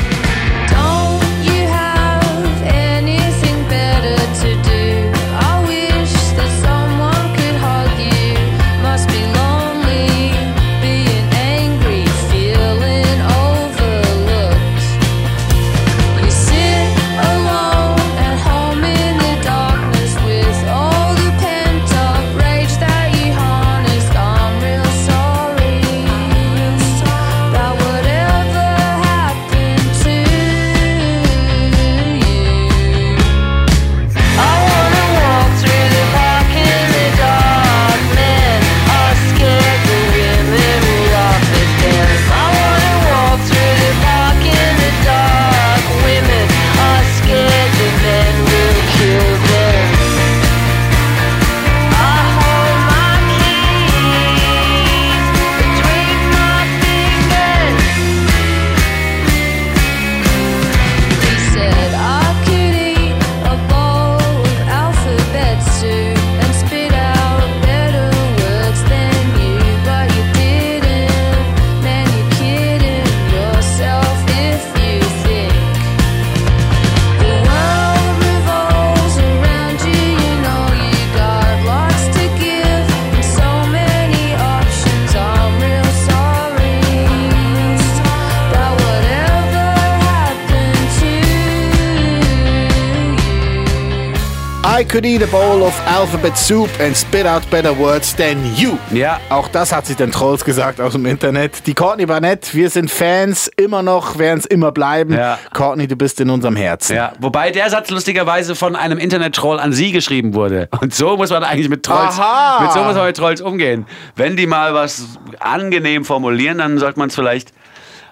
I 94.75 94.83
could 94.83 95.05
eat 95.05 95.21
a 95.21 95.27
bowl 95.27 95.61
of 95.61 95.79
alphabet 95.85 96.35
soup 96.35 96.67
and 96.79 96.97
spit 96.97 97.27
out 97.27 97.47
better 97.51 97.77
words 97.77 98.15
than 98.15 98.43
you. 98.55 98.79
Ja. 98.91 99.19
Auch 99.29 99.47
das 99.47 99.71
hat 99.71 99.85
sich 99.85 99.97
den 99.97 100.11
Trolls 100.11 100.43
gesagt 100.43 100.81
aus 100.81 100.93
dem 100.93 101.05
Internet. 101.05 101.67
Die 101.67 101.75
Courtney 101.75 102.07
Barnett, 102.07 102.55
wir 102.55 102.71
sind 102.71 102.89
Fans, 102.89 103.51
immer 103.55 103.83
noch, 103.83 104.17
werden 104.17 104.39
es 104.39 104.47
immer 104.47 104.71
bleiben. 104.71 105.13
Ja. 105.13 105.37
Courtney, 105.53 105.85
du 105.85 105.95
bist 105.95 106.19
in 106.21 106.31
unserem 106.31 106.55
Herzen. 106.55 106.95
Ja, 106.95 107.13
wobei 107.19 107.51
der 107.51 107.69
Satz 107.69 107.91
lustigerweise 107.91 108.55
von 108.55 108.75
einem 108.75 108.97
Internet-Troll 108.97 109.59
an 109.59 109.73
sie 109.73 109.91
geschrieben 109.91 110.33
wurde. 110.33 110.69
Und 110.81 110.95
so 110.95 111.17
muss 111.17 111.29
man 111.29 111.43
eigentlich 111.43 111.69
mit 111.69 111.83
Trolls, 111.83 112.17
Aha. 112.17 112.63
mit 112.63 112.71
so 112.71 112.79
muss 112.79 112.95
man 112.95 113.05
mit 113.05 113.15
Trolls 113.15 113.41
umgehen. 113.41 113.85
Wenn 114.15 114.35
die 114.35 114.47
mal 114.47 114.73
was 114.73 115.19
angenehm 115.39 116.03
formulieren, 116.03 116.57
dann 116.57 116.79
sollte 116.79 116.97
man 116.97 117.09
es 117.09 117.15
vielleicht 117.15 117.53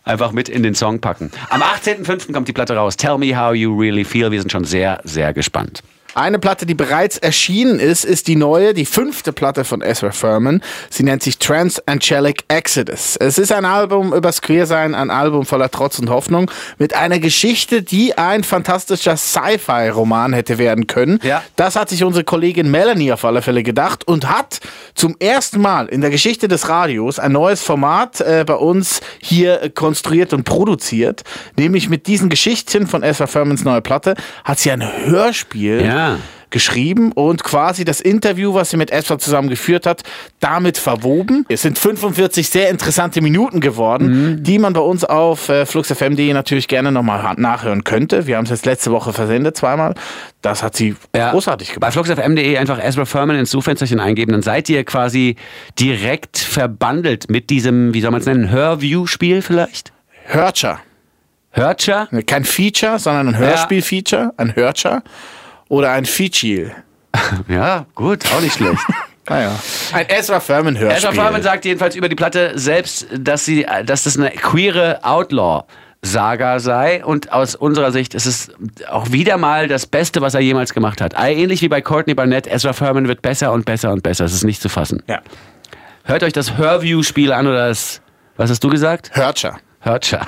einfach 0.04 0.32
mit 0.32 0.48
in 0.48 0.62
den 0.62 0.76
Song 0.76 1.02
packen. 1.02 1.32
Am 1.50 1.64
18.05. 1.64 2.32
kommt 2.32 2.48
die 2.48 2.54
Platte 2.54 2.76
raus. 2.76 2.98
Tell 2.98 3.18
me 3.18 3.36
how 3.36 3.56
you 3.56 3.76
really 3.76 4.04
feel. 4.04 4.30
Wir 4.30 4.42
sind 4.42 4.52
schon 4.52 4.64
sehr, 4.64 5.02
sehr 5.04 5.34
gespannt. 5.34 5.82
Eine 6.14 6.40
Platte, 6.40 6.66
die 6.66 6.74
bereits 6.74 7.18
erschienen 7.18 7.80
ist, 7.80 8.04
ist 8.04 8.28
die 8.28 8.36
neue, 8.36 8.74
die 8.74 8.86
fünfte 8.86 9.32
Platte 9.32 9.64
von 9.64 9.82
Ezra 9.82 10.12
Furman. 10.12 10.62
Sie 10.90 11.04
nennt 11.04 11.24
sich 11.24 11.40
Transangelic 11.40 12.44
Exodus. 12.50 13.16
Es 13.16 13.38
ist 13.38 13.54
ein 13.54 13.64
Album 13.64 14.14
übers 14.14 14.42
Queersein, 14.42 14.94
ein 14.94 15.10
Album 15.10 15.46
voller 15.46 15.72
Trotz 15.72 16.00
und 16.00 16.10
Hoffnung 16.10 16.52
mit 16.78 16.94
einer 16.94 17.20
Geschichte, 17.20 17.82
die 17.82 18.18
ein 18.18 18.44
fantastischer 18.44 19.16
Sci-Fi-Roman 19.16 20.34
hätte 20.34 20.58
werden 20.58 20.86
können. 20.86 21.20
Ja. 21.24 21.44
Das 21.56 21.78
hat 21.78 21.90
sich 21.90 22.04
unsere 22.04 22.26
Kollegin 22.26 22.70
Melanie 22.70 23.14
auf 23.14 23.24
alle 23.24 23.42
Fälle 23.42 23.64
gedacht 23.64 24.06
und 24.06 24.28
hat 24.28 24.60
zum 24.96 25.16
ersten 25.18 25.62
Mal 25.62 25.88
in 25.88 26.02
der 26.02 26.10
Geschichte 26.10 26.50
des 26.50 26.68
Radios 26.68 27.20
ein 27.20 27.32
neues 27.32 27.62
Format 27.64 28.20
äh, 28.20 28.44
bei 28.46 28.56
uns 28.56 29.00
hier 29.20 29.72
konstruiert 29.74 30.34
und 30.34 30.44
produziert. 30.44 31.24
Nämlich 31.56 31.88
mit 31.88 32.08
diesen 32.08 32.28
Geschichten 32.28 32.86
von 32.86 33.02
Ezra 33.02 33.28
Furmans 33.28 33.64
neue 33.64 33.82
Platte 33.82 34.16
hat 34.44 34.60
sie 34.60 34.72
ein 34.72 34.84
Hörspiel 35.06 35.86
Ja. 35.86 36.01
Geschrieben 36.52 37.12
und 37.14 37.44
quasi 37.44 37.86
das 37.86 38.02
Interview, 38.02 38.54
was 38.54 38.70
sie 38.70 38.78
mit 38.78 38.92
Ezra 38.92 39.18
zusammen 39.18 39.50
geführt 39.50 39.88
hat, 39.88 40.04
damit 40.40 40.78
verwoben. 40.78 41.46
Es 41.50 41.64
sind 41.64 41.80
45 41.80 42.50
sehr 42.50 42.70
interessante 42.70 43.22
Minuten 43.22 43.62
geworden, 43.62 44.44
die 44.44 44.60
man 44.60 44.74
bei 44.74 44.82
uns 44.82 45.04
auf 45.04 45.50
äh, 45.50 45.66
fluxfm.de 45.66 46.34
natürlich 46.34 46.68
gerne 46.68 46.92
nochmal 46.92 47.34
nachhören 47.38 47.84
könnte. 47.84 48.28
Wir 48.28 48.38
haben 48.38 48.44
es 48.44 48.52
jetzt 48.52 48.66
letzte 48.66 48.92
Woche 48.92 49.14
versendet, 49.14 49.58
zweimal. 49.58 49.96
Das 50.42 50.62
hat 50.62 50.76
sie 50.76 50.96
großartig 51.14 51.70
Bei 51.80 51.90
gemacht. 51.90 51.94
fluxfm.de 51.94 52.58
einfach 52.58 52.84
Ezra 52.84 53.06
Furman 53.06 53.38
ins 53.38 53.52
Suchfensterchen 53.52 54.00
eingeben, 54.00 54.34
dann 54.34 54.44
seid 54.44 54.70
ihr 54.70 54.84
quasi 54.84 55.38
direkt 55.80 56.38
verbandelt 56.38 57.30
mit 57.30 57.50
diesem, 57.50 57.94
wie 57.94 58.02
soll 58.02 58.12
man 58.12 58.20
es 58.20 58.28
nennen, 58.28 58.50
Hörview-Spiel 58.50 59.42
vielleicht? 59.42 59.94
Hörtscher. 60.26 60.80
Hörtscher? 61.52 62.08
Kein 62.26 62.44
Feature, 62.44 63.00
sondern 63.00 63.30
ein 63.30 63.38
Hörspiel-Feature, 63.38 64.34
ein 64.38 64.56
Hörtscher 64.56 65.04
oder 65.72 65.92
ein 65.92 66.06
Feature. 66.06 66.72
Ja, 67.48 67.86
gut, 67.96 68.26
auch 68.34 68.42
nicht 68.42 68.56
schlecht. 68.56 68.82
Naja. 69.30 69.58
Ein 69.94 70.08
Ezra 70.10 70.40
Furman 70.42 70.78
Hörspiel. 70.78 71.10
Ezra 71.10 71.24
Furman 71.24 71.42
sagt 71.42 71.64
jedenfalls 71.64 71.96
über 71.96 72.10
die 72.10 72.16
Platte 72.16 72.52
selbst, 72.56 73.08
dass, 73.18 73.46
sie, 73.46 73.66
dass 73.86 74.04
das 74.04 74.18
eine 74.18 74.32
queere 74.32 75.00
Outlaw-Saga 75.04 76.60
sei 76.60 77.06
und 77.06 77.32
aus 77.32 77.56
unserer 77.56 77.94
Sicht 77.94 78.14
ist 78.14 78.26
es 78.26 78.52
auch 78.90 79.12
wieder 79.12 79.38
mal 79.38 79.70
das 79.70 79.86
Beste, 79.86 80.20
was 80.20 80.34
er 80.34 80.42
jemals 80.42 80.74
gemacht 80.74 81.00
hat. 81.00 81.14
Ähnlich 81.18 81.62
wie 81.62 81.70
bei 81.70 81.82
Courtney 81.82 82.14
Barnett, 82.16 82.48
Ezra 82.48 82.74
Furman 82.74 83.08
wird 83.08 83.22
besser 83.22 83.54
und 83.54 83.64
besser 83.64 83.94
und 83.94 84.04
besser. 84.04 84.26
Es 84.26 84.34
ist 84.34 84.44
nicht 84.44 84.62
zu 84.62 84.68
fassen. 84.68 85.02
Ja. 85.08 85.22
Hört 86.04 86.24
euch 86.24 86.34
das 86.34 86.58
Hörview-Spiel 86.58 87.32
an 87.32 87.48
oder 87.48 87.70
das, 87.70 88.02
was 88.36 88.50
hast 88.50 88.64
du 88.64 88.70
gesagt? 88.70 89.12
Hörtscher. 89.82 90.28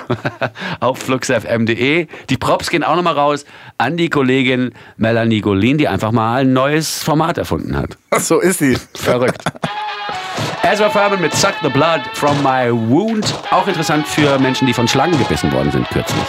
auf 0.80 0.98
fluxfm.de. 0.98 2.06
Die 2.28 2.36
Props 2.36 2.70
gehen 2.70 2.84
auch 2.84 2.96
nochmal 2.96 3.14
raus 3.14 3.44
an 3.78 3.96
die 3.96 4.10
Kollegin 4.10 4.72
Melanie 4.96 5.40
Golin, 5.40 5.78
die 5.78 5.88
einfach 5.88 6.12
mal 6.12 6.42
ein 6.42 6.52
neues 6.52 7.02
Format 7.02 7.38
erfunden 7.38 7.76
hat. 7.76 7.96
So 8.18 8.40
ist 8.40 8.58
sie. 8.58 8.76
Verrückt. 8.94 9.42
Ezra 10.62 10.88
Furman 10.88 11.20
mit 11.20 11.34
Suck 11.34 11.54
the 11.62 11.68
Blood 11.68 12.00
from 12.14 12.42
My 12.42 12.70
Wound. 12.70 13.34
Auch 13.50 13.66
interessant 13.66 14.06
für 14.06 14.38
Menschen, 14.38 14.66
die 14.66 14.72
von 14.72 14.88
Schlangen 14.88 15.18
gebissen 15.18 15.52
worden 15.52 15.70
sind 15.70 15.88
kürzlich. 15.88 16.24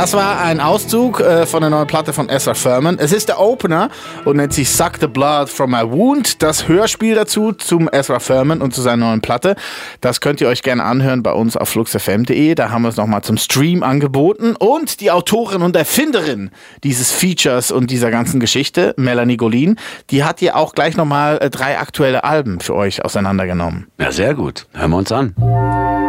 Das 0.00 0.14
war 0.14 0.40
ein 0.40 0.60
Auszug 0.60 1.20
äh, 1.20 1.44
von 1.44 1.60
der 1.60 1.68
neuen 1.68 1.86
Platte 1.86 2.14
von 2.14 2.30
Ezra 2.30 2.54
Furman. 2.54 2.98
Es 2.98 3.12
ist 3.12 3.28
der 3.28 3.38
Opener 3.38 3.90
und 4.24 4.38
nennt 4.38 4.54
sich 4.54 4.70
Suck 4.70 4.92
the 4.98 5.06
Blood 5.06 5.50
from 5.50 5.72
My 5.72 5.82
Wound. 5.82 6.42
Das 6.42 6.66
Hörspiel 6.66 7.14
dazu 7.14 7.52
zum 7.52 7.86
Ezra 7.92 8.18
Furman 8.18 8.62
und 8.62 8.74
zu 8.74 8.80
seiner 8.80 9.08
neuen 9.08 9.20
Platte. 9.20 9.56
Das 10.00 10.22
könnt 10.22 10.40
ihr 10.40 10.48
euch 10.48 10.62
gerne 10.62 10.84
anhören 10.84 11.22
bei 11.22 11.32
uns 11.32 11.54
auf 11.54 11.68
fluxfm.de. 11.68 12.54
Da 12.54 12.70
haben 12.70 12.80
wir 12.80 12.88
es 12.88 12.96
nochmal 12.96 13.20
zum 13.20 13.36
Stream 13.36 13.82
angeboten. 13.82 14.56
Und 14.56 15.02
die 15.02 15.10
Autorin 15.10 15.60
und 15.60 15.76
Erfinderin 15.76 16.50
dieses 16.82 17.12
Features 17.12 17.70
und 17.70 17.90
dieser 17.90 18.10
ganzen 18.10 18.40
Geschichte, 18.40 18.94
Melanie 18.96 19.36
Golin, 19.36 19.76
die 20.08 20.24
hat 20.24 20.38
hier 20.38 20.56
auch 20.56 20.74
gleich 20.74 20.96
nochmal 20.96 21.36
äh, 21.42 21.50
drei 21.50 21.78
aktuelle 21.78 22.24
Alben 22.24 22.60
für 22.60 22.74
euch 22.74 23.04
auseinandergenommen. 23.04 23.88
Ja, 23.98 24.10
sehr 24.12 24.32
gut. 24.32 24.66
Hören 24.72 24.92
wir 24.92 24.96
uns 24.96 25.12
an. 25.12 25.34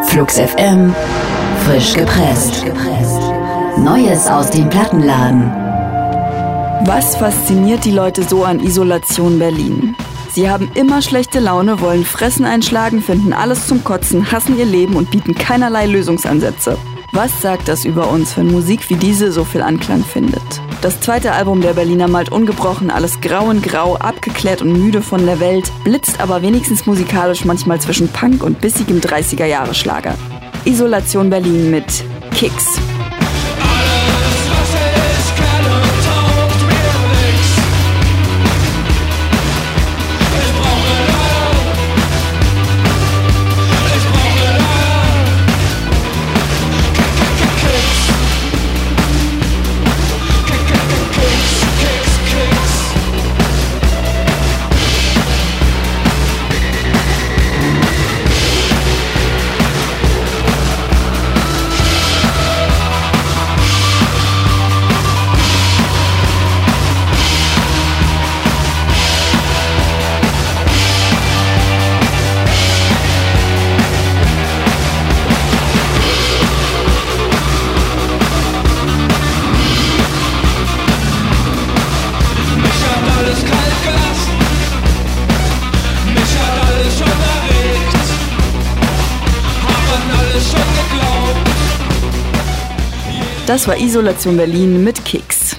Flux 0.07 0.39
FM, 0.39 0.95
frisch 1.65 1.93
gepresst. 1.93 2.63
Neues 3.83 4.27
aus 4.27 4.51
dem 4.51 4.69
Plattenladen. 4.69 5.49
Was 6.85 7.15
fasziniert 7.15 7.83
die 7.83 7.91
Leute 7.91 8.21
so 8.21 8.43
an 8.43 8.59
Isolation 8.59 9.39
Berlin? 9.39 9.95
Sie 10.31 10.47
haben 10.47 10.69
immer 10.75 11.01
schlechte 11.01 11.39
Laune, 11.39 11.81
wollen 11.81 12.05
Fressen 12.05 12.45
einschlagen, 12.45 13.01
finden 13.01 13.33
alles 13.33 13.65
zum 13.65 13.83
Kotzen, 13.83 14.31
hassen 14.31 14.59
ihr 14.59 14.65
Leben 14.65 14.95
und 14.95 15.09
bieten 15.09 15.33
keinerlei 15.33 15.87
Lösungsansätze. 15.87 16.77
Was 17.11 17.41
sagt 17.41 17.67
das 17.67 17.83
über 17.83 18.11
uns, 18.11 18.37
wenn 18.37 18.51
Musik 18.51 18.87
wie 18.91 18.97
diese 18.97 19.31
so 19.31 19.43
viel 19.43 19.63
Anklang 19.63 20.03
findet? 20.03 20.61
Das 20.83 21.01
zweite 21.01 21.31
Album 21.31 21.61
der 21.61 21.73
Berliner 21.73 22.07
malt 22.07 22.31
ungebrochen 22.31 22.91
alles 22.91 23.19
grau 23.19 23.49
in 23.49 23.63
grau, 23.63 23.95
abgeklärt 23.95 24.61
und 24.61 24.73
müde 24.73 25.01
von 25.01 25.25
der 25.25 25.39
Welt, 25.39 25.71
blitzt 25.83 26.21
aber 26.21 26.43
wenigstens 26.43 26.85
musikalisch 26.85 27.45
manchmal 27.45 27.81
zwischen 27.81 28.09
Punk 28.09 28.43
und 28.43 28.61
bissigem 28.61 28.99
30er-Jahre-Schlager. 28.99 30.13
Isolation 30.65 31.31
Berlin 31.31 31.71
mit 31.71 32.03
Kicks. 32.35 32.79
Das 93.47 93.67
war 93.67 93.77
Isolation 93.77 94.37
Berlin 94.37 94.83
mit 94.83 95.03
Kicks. 95.03 95.57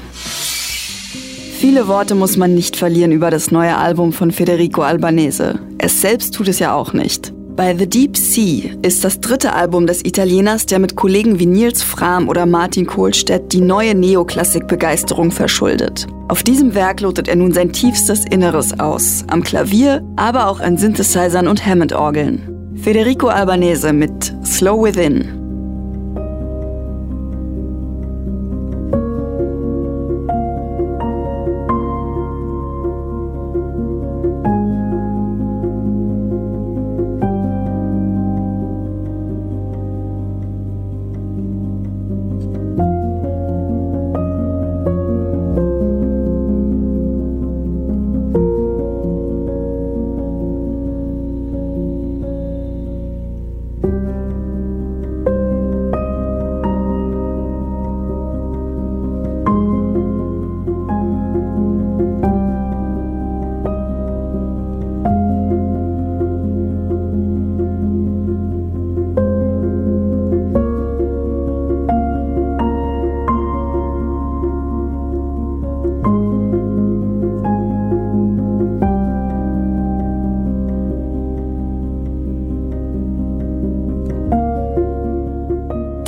Viele 1.58 1.88
Worte 1.88 2.14
muss 2.14 2.36
man 2.36 2.54
nicht 2.54 2.76
verlieren 2.76 3.12
über 3.12 3.30
das 3.30 3.50
neue 3.50 3.76
Album 3.76 4.12
von 4.12 4.32
Federico 4.32 4.82
Albanese. 4.82 5.60
Es 5.78 6.00
selbst 6.00 6.34
tut 6.34 6.48
es 6.48 6.58
ja 6.58 6.74
auch 6.74 6.92
nicht. 6.92 7.32
Bei 7.54 7.76
The 7.76 7.86
Deep 7.86 8.16
Sea 8.16 8.70
ist 8.80 9.04
das 9.04 9.20
dritte 9.20 9.52
Album 9.52 9.86
des 9.86 10.04
Italieners, 10.06 10.64
der 10.64 10.78
mit 10.78 10.96
Kollegen 10.96 11.38
wie 11.38 11.44
Nils 11.44 11.82
Frahm 11.82 12.30
oder 12.30 12.46
Martin 12.46 12.86
Kohlstedt 12.86 13.52
die 13.52 13.60
neue 13.60 13.94
Neoklassik-Begeisterung 13.94 15.30
verschuldet. 15.30 16.06
Auf 16.28 16.42
diesem 16.42 16.74
Werk 16.74 17.02
lotet 17.02 17.28
er 17.28 17.36
nun 17.36 17.52
sein 17.52 17.72
tiefstes 17.72 18.24
Inneres 18.24 18.80
aus. 18.80 19.24
Am 19.28 19.42
Klavier, 19.42 20.02
aber 20.16 20.48
auch 20.48 20.60
an 20.60 20.78
Synthesizern 20.78 21.46
und 21.46 21.66
Hammond-Orgeln. 21.66 22.61
Federico 22.82 23.28
Albanese 23.28 23.92
mit 23.92 24.34
Slow 24.44 24.84
Within. 24.84 25.41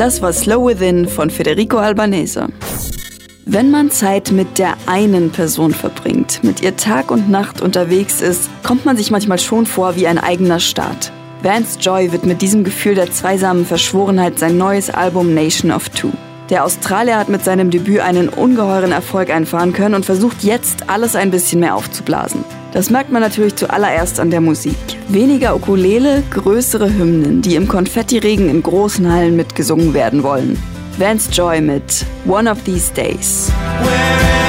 Das 0.04 0.20
war 0.20 0.34
Slow 0.34 0.66
Within 0.66 1.08
von 1.08 1.30
Federico 1.30 1.78
Albanese. 1.78 2.48
Wenn 3.46 3.70
man 3.70 3.90
Zeit 3.90 4.32
mit 4.32 4.58
der 4.58 4.74
einen 4.84 5.30
Person 5.30 5.72
verbringt, 5.72 6.44
mit 6.44 6.60
ihr 6.60 6.76
Tag 6.76 7.10
und 7.10 7.30
Nacht 7.30 7.62
unterwegs 7.62 8.20
ist, 8.20 8.50
kommt 8.62 8.84
man 8.84 8.98
sich 8.98 9.10
manchmal 9.10 9.38
schon 9.38 9.64
vor 9.64 9.96
wie 9.96 10.06
ein 10.06 10.18
eigener 10.18 10.60
Staat. 10.60 11.10
Vance 11.42 11.78
Joy 11.80 12.12
wird 12.12 12.26
mit 12.26 12.42
diesem 12.42 12.64
Gefühl 12.64 12.96
der 12.96 13.12
zweisamen 13.12 13.64
Verschworenheit 13.64 14.38
sein 14.38 14.58
neues 14.58 14.90
Album 14.90 15.32
Nation 15.32 15.72
of 15.72 15.88
Two. 15.88 16.12
Der 16.50 16.66
Australier 16.66 17.16
hat 17.16 17.30
mit 17.30 17.42
seinem 17.42 17.70
Debüt 17.70 18.00
einen 18.00 18.28
ungeheuren 18.28 18.92
Erfolg 18.92 19.30
einfahren 19.30 19.72
können 19.72 19.94
und 19.94 20.04
versucht 20.04 20.44
jetzt 20.44 20.90
alles 20.90 21.16
ein 21.16 21.30
bisschen 21.30 21.60
mehr 21.60 21.76
aufzublasen. 21.76 22.44
Das 22.74 22.90
merkt 22.90 23.10
man 23.10 23.22
natürlich 23.22 23.56
zuallererst 23.56 24.20
an 24.20 24.30
der 24.30 24.42
Musik. 24.42 24.76
Weniger 25.08 25.54
Ukulele, 25.54 26.22
größere 26.30 26.92
Hymnen, 26.92 27.42
die 27.42 27.56
im 27.56 27.68
Konfettiregen 27.68 28.48
in 28.48 28.62
großen 28.62 29.10
Hallen 29.10 29.36
mitgesungen 29.36 29.94
werden 29.94 30.22
wollen. 30.22 30.58
Vance 30.98 31.30
Joy 31.30 31.60
mit 31.60 32.06
One 32.26 32.50
of 32.50 32.62
These 32.64 32.92
Days. 32.94 33.52
Wherever 33.82 34.43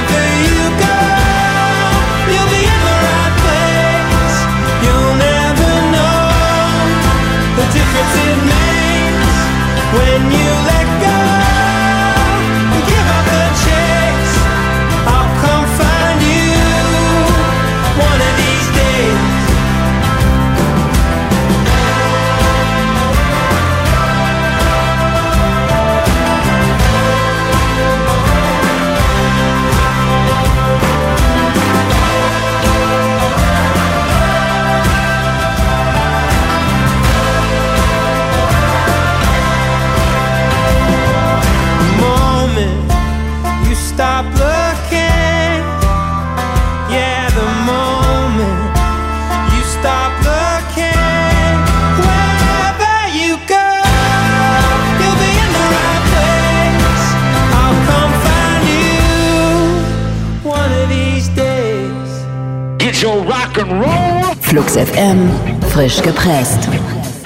your 63.04 63.18
rock 63.26 63.58
and 63.58 63.72
roll. 63.84 64.36
Flux 64.42 64.76
FM, 64.76 65.30
frisch 65.70 66.02
gepresst. 66.02 66.70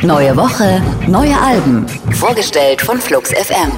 Neue 0.01 0.35
Woche, 0.35 0.81
neue 1.07 1.37
Alben. 1.39 1.87
Vorgestellt 2.13 2.81
von 2.81 2.99
Flux 2.99 3.31
FM. 3.31 3.71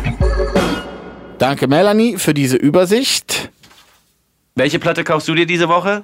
Danke, 1.39 1.67
Melanie, 1.67 2.17
für 2.17 2.34
diese 2.34 2.58
Übersicht. 2.58 3.49
Welche 4.56 4.80
Platte 4.80 5.04
kaufst 5.04 5.27
du 5.27 5.34
dir 5.34 5.45
diese 5.45 5.67
Woche? 5.69 6.04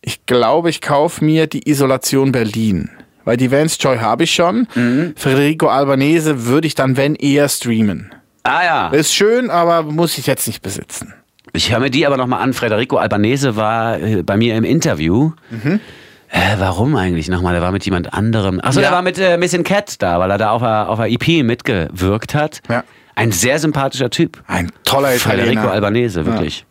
Ich 0.00 0.26
glaube, 0.26 0.70
ich 0.70 0.80
kaufe 0.80 1.24
mir 1.24 1.46
die 1.46 1.68
Isolation 1.68 2.30
Berlin. 2.30 2.90
Weil 3.24 3.36
die 3.36 3.50
Vance 3.50 3.78
Joy 3.80 3.98
habe 3.98 4.24
ich 4.24 4.34
schon. 4.34 4.68
Federico 5.16 5.68
Albanese 5.68 6.46
würde 6.46 6.66
ich 6.66 6.74
dann, 6.74 6.96
wenn, 6.96 7.14
eher 7.14 7.48
streamen. 7.48 8.14
Ah 8.42 8.62
ja. 8.64 8.88
Ist 8.88 9.14
schön, 9.14 9.50
aber 9.50 9.82
muss 9.82 10.18
ich 10.18 10.26
jetzt 10.26 10.46
nicht 10.46 10.60
besitzen. 10.62 11.14
Ich 11.54 11.70
höre 11.72 11.78
mir 11.80 11.90
die 11.90 12.06
aber 12.06 12.16
nochmal 12.16 12.42
an. 12.42 12.52
Federico 12.52 12.96
Albanese 12.96 13.56
war 13.56 13.98
äh, 14.00 14.22
bei 14.22 14.36
mir 14.36 14.56
im 14.56 14.64
Interview. 14.64 15.32
Äh, 16.30 16.38
warum 16.58 16.96
eigentlich 16.96 17.28
nochmal? 17.28 17.52
Der 17.54 17.62
war 17.62 17.70
mit 17.72 17.84
jemand 17.84 18.12
anderem. 18.12 18.60
Achso, 18.60 18.80
Ja. 18.80 18.88
der 18.88 18.96
war 18.96 19.02
mit 19.02 19.18
äh, 19.18 19.36
Missing 19.38 19.62
Cat 19.62 20.02
da, 20.02 20.18
weil 20.18 20.30
er 20.32 20.38
da 20.38 20.50
auf 20.50 20.62
der, 20.62 20.88
auf 20.88 20.98
der 20.98 21.10
EP 21.10 21.44
mitgewirkt 21.44 22.34
hat. 22.34 22.60
Ja. 22.68 22.82
Ein 23.14 23.30
sehr 23.30 23.60
sympathischer 23.60 24.10
Typ. 24.10 24.42
Ein 24.48 24.72
toller 24.84 25.14
Italiener. 25.14 25.44
Federico 25.46 25.68
Albanese, 25.68 26.26
wirklich. 26.26 26.66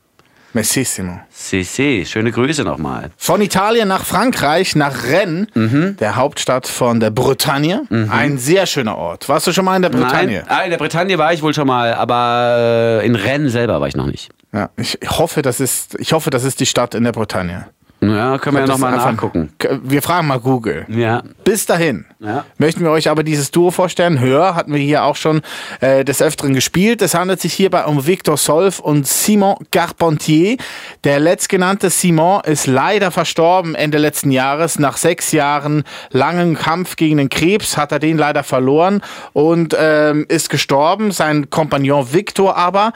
Messissimo. 0.51 1.19
Si, 1.31 1.63
si. 1.63 2.05
Schöne 2.05 2.31
Grüße 2.31 2.63
nochmal. 2.63 3.09
Von 3.17 3.41
Italien 3.41 3.87
nach 3.87 4.03
Frankreich, 4.05 4.75
nach 4.75 5.05
Rennes, 5.05 5.47
Mhm. 5.55 5.95
der 5.99 6.15
Hauptstadt 6.17 6.67
von 6.67 6.99
der 6.99 7.09
Bretagne. 7.09 7.83
Ein 8.11 8.37
sehr 8.37 8.65
schöner 8.67 8.97
Ort. 8.97 9.29
Warst 9.29 9.47
du 9.47 9.51
schon 9.53 9.65
mal 9.65 9.77
in 9.77 9.81
der 9.81 9.89
Bretagne? 9.89 10.43
Nein, 10.45 10.55
ah, 10.59 10.61
in 10.63 10.69
der 10.69 10.77
Bretagne 10.77 11.17
war 11.17 11.33
ich 11.33 11.41
wohl 11.41 11.53
schon 11.55 11.65
mal, 11.67 11.93
aber 11.95 12.99
äh, 13.01 13.05
in 13.05 13.15
Rennes 13.15 13.53
selber 13.53 13.79
war 13.81 13.87
ich 13.87 13.95
noch 13.95 14.05
nicht. 14.05 14.29
Ja, 14.53 14.69
ich 14.77 14.99
hoffe, 15.07 15.41
das 15.41 15.59
ist, 15.59 15.99
ich 15.99 16.13
hoffe, 16.13 16.29
das 16.29 16.43
ist 16.43 16.59
die 16.59 16.65
Stadt 16.67 16.93
in 16.95 17.03
der 17.03 17.11
Bretagne. 17.11 17.65
Ja, 18.01 18.37
können 18.37 18.57
wir 18.57 18.61
ja 18.63 18.67
nochmal 18.67 18.91
nachgucken. 18.91 19.53
Wir 19.81 20.01
fragen 20.01 20.27
mal 20.27 20.37
Google. 20.39 20.85
Ja. 20.89 21.23
Bis 21.45 21.65
dahin 21.65 22.05
Ja. 22.19 22.43
möchten 22.57 22.83
wir 22.83 22.91
euch 22.91 23.09
aber 23.09 23.23
dieses 23.23 23.49
Duo 23.49 23.71
vorstellen. 23.71 24.19
Hör 24.19 24.55
hatten 24.55 24.73
wir 24.73 24.79
hier 24.81 25.03
auch 25.03 25.15
schon 25.15 25.41
äh, 25.79 26.03
des 26.03 26.21
Öfteren 26.21 26.53
gespielt. 26.53 27.01
Es 27.01 27.13
handelt 27.13 27.39
sich 27.39 27.53
hierbei 27.53 27.85
um 27.85 28.05
Victor 28.05 28.35
Solf 28.35 28.79
und 28.79 29.07
Simon 29.07 29.55
Carpentier. 29.71 30.57
Der 31.05 31.21
letztgenannte 31.21 31.89
Simon 31.89 32.41
ist 32.43 32.67
leider 32.67 33.09
verstorben 33.09 33.73
Ende 33.73 33.99
letzten 33.99 34.31
Jahres. 34.31 34.79
Nach 34.79 34.97
sechs 34.97 35.31
Jahren 35.31 35.83
langen 36.11 36.55
Kampf 36.55 36.97
gegen 36.97 37.17
den 37.17 37.29
Krebs 37.29 37.77
hat 37.77 37.93
er 37.93 37.99
den 37.99 38.17
leider 38.17 38.43
verloren 38.43 39.01
und 39.31 39.77
ähm, 39.79 40.25
ist 40.27 40.49
gestorben. 40.49 41.11
Sein 41.11 41.49
Kompagnon 41.49 42.11
Victor 42.11 42.57
aber 42.57 42.91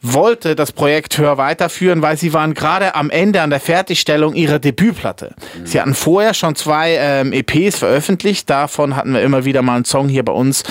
wollte 0.00 0.54
das 0.54 0.72
Projekt 0.72 1.18
Hör 1.18 1.38
weiterführen, 1.38 2.02
weil 2.02 2.16
sie 2.16 2.32
waren 2.32 2.54
gerade 2.54 2.94
am 2.94 3.10
Ende 3.10 3.42
an 3.42 3.50
der 3.50 3.60
Fertigstellung 3.60 4.34
ihrer 4.34 4.58
Debütplatte. 4.58 5.34
Sie 5.64 5.80
hatten 5.80 5.94
vorher 5.94 6.34
schon 6.34 6.54
zwei 6.54 6.96
ähm, 6.98 7.32
EPs 7.32 7.78
veröffentlicht, 7.78 8.48
davon 8.48 8.94
hatten 8.94 9.12
wir 9.14 9.22
immer 9.22 9.44
wieder 9.44 9.62
mal 9.62 9.74
einen 9.76 9.84
Song 9.84 10.08
hier 10.08 10.24
bei 10.24 10.32
uns 10.32 10.62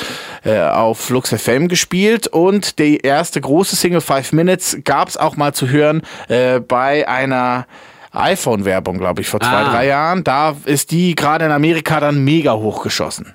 äh, 0.46 0.60
auf 0.62 1.00
Flux 1.00 1.30
FM 1.34 1.68
gespielt 1.68 2.28
und 2.28 2.80
die 2.80 2.98
erste 3.00 3.42
große 3.42 3.76
Single 3.76 4.02
Five 4.02 4.32
Minutes 4.32 4.78
gab 4.86 5.10
es 5.10 5.18
auch 5.18 5.36
mal 5.36 5.54
zu 5.54 5.68
hören 5.70 6.02
äh, 6.30 6.60
bei 6.62 7.08
einer 7.08 7.66
iPhone-Werbung, 8.13 8.98
glaube 8.98 9.22
ich, 9.22 9.28
vor 9.28 9.40
zwei, 9.40 9.48
Ah. 9.50 9.70
drei 9.72 9.88
Jahren. 9.88 10.24
Da 10.24 10.56
ist 10.66 10.92
die 10.92 11.13
gerade 11.16 11.46
in 11.46 11.52
Amerika 11.52 12.00
dann 12.00 12.24
mega 12.24 12.54
hochgeschossen. 12.54 13.34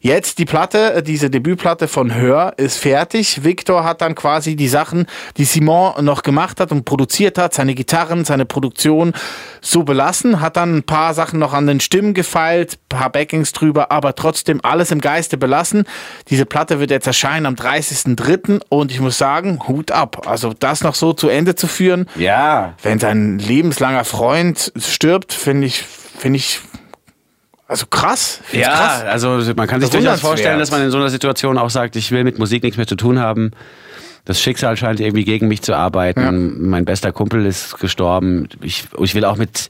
Jetzt 0.00 0.38
die 0.38 0.44
Platte, 0.44 0.94
äh, 0.94 1.02
diese 1.02 1.28
Debütplatte 1.28 1.88
von 1.88 2.14
Hör 2.14 2.54
ist 2.56 2.78
fertig. 2.78 3.42
Victor 3.42 3.82
hat 3.84 4.00
dann 4.00 4.14
quasi 4.14 4.54
die 4.54 4.68
Sachen, 4.68 5.06
die 5.36 5.44
Simon 5.44 6.04
noch 6.04 6.22
gemacht 6.22 6.60
hat 6.60 6.70
und 6.70 6.84
produziert 6.84 7.36
hat, 7.36 7.52
seine 7.54 7.74
Gitarren, 7.74 8.24
seine 8.24 8.44
Produktion 8.44 9.12
so 9.60 9.82
belassen, 9.82 10.40
hat 10.40 10.56
dann 10.56 10.76
ein 10.76 10.82
paar 10.84 11.14
Sachen 11.14 11.40
noch 11.40 11.52
an 11.52 11.66
den 11.66 11.80
Stimmen 11.80 12.14
gefeilt, 12.14 12.78
paar 12.88 13.10
Backings 13.10 13.52
drüber, 13.52 13.90
aber 13.90 14.14
trotzdem 14.14 14.60
alles 14.62 14.92
im 14.92 15.00
Geiste 15.00 15.36
belassen. 15.36 15.84
Diese 16.30 16.46
Platte 16.46 16.78
wird 16.78 16.90
jetzt 16.92 17.06
erscheinen 17.08 17.46
am 17.46 17.54
30.03. 17.56 18.60
und 18.68 18.92
ich 18.92 19.00
muss 19.00 19.18
sagen, 19.18 19.66
Hut 19.66 19.90
ab. 19.90 20.28
Also 20.28 20.54
das 20.58 20.82
noch 20.82 20.94
so 20.94 21.12
zu 21.12 21.28
Ende 21.28 21.56
zu 21.56 21.66
führen, 21.66 22.08
Ja. 22.16 22.74
wenn 22.82 23.00
sein 23.00 23.38
lebenslanger 23.40 24.04
Freund 24.04 24.72
stirbt, 24.76 25.32
finde 25.32 25.66
ich, 25.66 25.82
finde 26.18 26.36
ich, 26.36 26.60
also 27.68 27.86
krass. 27.86 28.40
Ja, 28.50 28.68
krass. 28.68 29.04
also 29.04 29.54
man 29.54 29.68
kann 29.68 29.82
sich 29.82 29.90
durchaus 29.90 30.20
vorstellen, 30.20 30.58
dass 30.58 30.70
man 30.70 30.82
in 30.82 30.90
so 30.90 30.96
einer 30.96 31.10
Situation 31.10 31.58
auch 31.58 31.68
sagt, 31.68 31.96
ich 31.96 32.10
will 32.10 32.24
mit 32.24 32.38
Musik 32.38 32.62
nichts 32.62 32.78
mehr 32.78 32.86
zu 32.86 32.96
tun 32.96 33.18
haben. 33.18 33.50
Das 34.24 34.40
Schicksal 34.40 34.76
scheint 34.76 35.00
irgendwie 35.00 35.24
gegen 35.24 35.48
mich 35.48 35.62
zu 35.62 35.74
arbeiten. 35.74 36.68
Mein 36.68 36.84
bester 36.86 37.12
Kumpel 37.12 37.46
ist 37.46 37.78
gestorben. 37.78 38.48
Ich, 38.62 38.84
ich 38.98 39.14
will 39.14 39.24
auch 39.24 39.36
mit, 39.36 39.68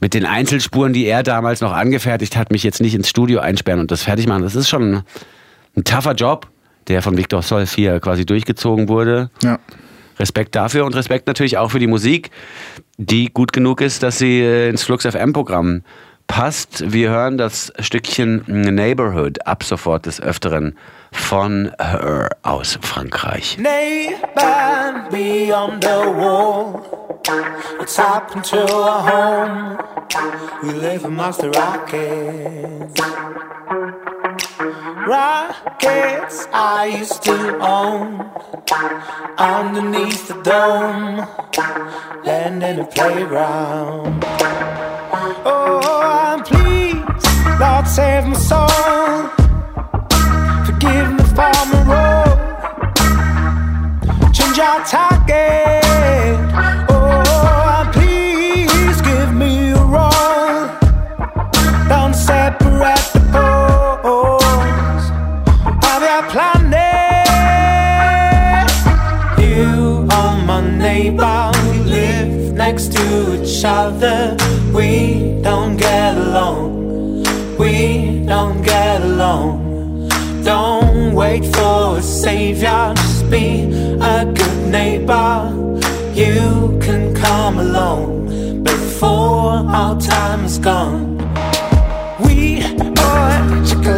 mit 0.00 0.14
den 0.14 0.24
Einzelspuren, 0.24 0.94
die 0.94 1.04
er 1.04 1.22
damals 1.22 1.60
noch 1.60 1.72
angefertigt 1.72 2.36
hat, 2.36 2.50
mich 2.50 2.62
jetzt 2.62 2.80
nicht 2.80 2.94
ins 2.94 3.08
Studio 3.08 3.40
einsperren 3.40 3.80
und 3.80 3.90
das 3.90 4.02
fertig 4.02 4.26
machen. 4.26 4.42
Das 4.42 4.54
ist 4.54 4.68
schon 4.68 5.02
ein 5.76 5.84
tougher 5.84 6.14
Job, 6.14 6.46
der 6.88 7.02
von 7.02 7.18
Victor 7.18 7.42
Solf 7.42 7.74
hier 7.74 8.00
quasi 8.00 8.24
durchgezogen 8.24 8.88
wurde. 8.88 9.30
Ja. 9.42 9.58
Respekt 10.18 10.54
dafür 10.54 10.86
und 10.86 10.94
Respekt 10.96 11.26
natürlich 11.26 11.58
auch 11.58 11.70
für 11.70 11.78
die 11.78 11.86
Musik, 11.86 12.30
die 12.96 13.26
gut 13.32 13.52
genug 13.52 13.82
ist, 13.82 14.02
dass 14.02 14.18
sie 14.18 14.40
äh, 14.40 14.70
ins 14.70 14.82
Flux 14.82 15.04
FM 15.04 15.34
Programm 15.34 15.82
passt. 16.26 16.92
Wir 16.92 17.10
hören 17.10 17.38
das 17.38 17.72
Stückchen 17.78 18.44
Neighborhood 18.46 19.46
ab 19.46 19.62
sofort 19.62 20.06
des 20.06 20.20
Öfteren 20.20 20.76
von 21.12 21.72
Her 21.78 22.30
aus 22.42 22.78
Frankreich. 22.82 23.58
Neighbor 23.58 25.08
beyond 25.10 25.82
the 25.82 25.88
wall. 25.88 26.82
What's 27.78 27.96
happened 27.96 28.44
to 28.44 28.58
our 28.58 29.02
home? 29.02 29.78
We 30.62 30.72
live 30.72 31.04
amongst 31.04 31.40
the 31.40 31.50
rockets. 31.50 33.00
Rockets 35.06 36.48
I 36.52 36.98
used 37.00 37.22
to 37.24 37.58
own 37.60 38.30
underneath 39.38 40.28
the 40.28 40.34
dome, 40.42 41.26
land 42.24 42.62
in 42.62 42.80
a 42.80 42.86
playground. 42.86 44.24
Oh, 45.44 46.42
please, 46.44 47.02
Lord, 47.60 47.86
save 47.86 48.26
my 48.26 48.36
soul. 48.36 48.68
Forgive 50.64 51.12
me 51.12 51.24
for 51.36 51.52
my 51.70 51.80
role. 51.90 52.36
Change 54.32 54.58
our 54.58 54.84
target. 54.84 55.84
Oh, 56.88 57.90
please 57.92 59.00
give 59.02 59.32
me 59.34 59.70
a 59.72 59.74
role. 59.84 60.68
Don't 61.88 62.14
separate 62.14 63.10
the 63.12 63.20
poles 63.32 65.04
of 65.92 66.00
your 66.02 66.22
planet. 66.32 66.76
You 69.38 70.06
are 70.10 70.36
my 70.44 70.60
neighbor. 70.78 71.50
We 71.70 71.78
live 71.84 72.52
next 72.54 72.92
to 72.92 73.42
each 73.42 73.64
other. 73.64 74.36
We 74.74 75.25
don't 75.46 75.76
get 75.76 76.16
along. 76.16 77.22
We 77.56 78.24
don't 78.26 78.62
get 78.62 79.00
along. 79.00 80.08
Don't 80.42 81.14
wait 81.14 81.44
for 81.54 81.98
a 81.98 82.02
savior, 82.02 82.92
just 82.96 83.30
be 83.30 83.46
a 84.14 84.24
good 84.38 84.58
neighbor. 84.78 85.30
You 86.22 86.76
can 86.84 87.14
come 87.14 87.60
along 87.60 88.64
before 88.64 89.52
our 89.80 89.94
time 90.00 90.44
is 90.46 90.58
gone. 90.58 91.16
We 92.24 92.62
are 92.98 93.64
chocolate 93.68 93.95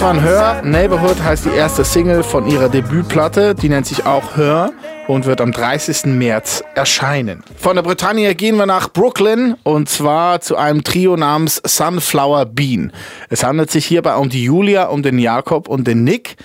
Das 0.00 0.06
war 0.06 0.14
ein 0.14 0.22
Hör. 0.22 0.62
Neighborhood 0.62 1.22
heißt 1.22 1.44
die 1.44 1.50
erste 1.50 1.84
Single 1.84 2.22
von 2.22 2.46
ihrer 2.46 2.70
Debütplatte. 2.70 3.54
Die 3.54 3.68
nennt 3.68 3.84
sich 3.84 4.06
auch 4.06 4.34
Hör 4.34 4.72
und 5.06 5.26
wird 5.26 5.42
am 5.42 5.52
30. 5.52 6.06
März 6.06 6.64
erscheinen. 6.74 7.44
Von 7.58 7.76
der 7.76 7.82
Bretagne 7.82 8.34
gehen 8.34 8.56
wir 8.56 8.64
nach 8.64 8.88
Brooklyn 8.88 9.56
und 9.62 9.90
zwar 9.90 10.40
zu 10.40 10.56
einem 10.56 10.84
Trio 10.84 11.18
namens 11.18 11.60
Sunflower 11.62 12.46
Bean. 12.46 12.94
Es 13.28 13.44
handelt 13.44 13.70
sich 13.70 13.84
hierbei 13.84 14.16
um 14.16 14.30
die 14.30 14.42
Julia, 14.42 14.84
um 14.84 15.02
den 15.02 15.18
Jakob 15.18 15.68
und 15.68 15.86
den 15.86 16.02
Nick. 16.02 16.36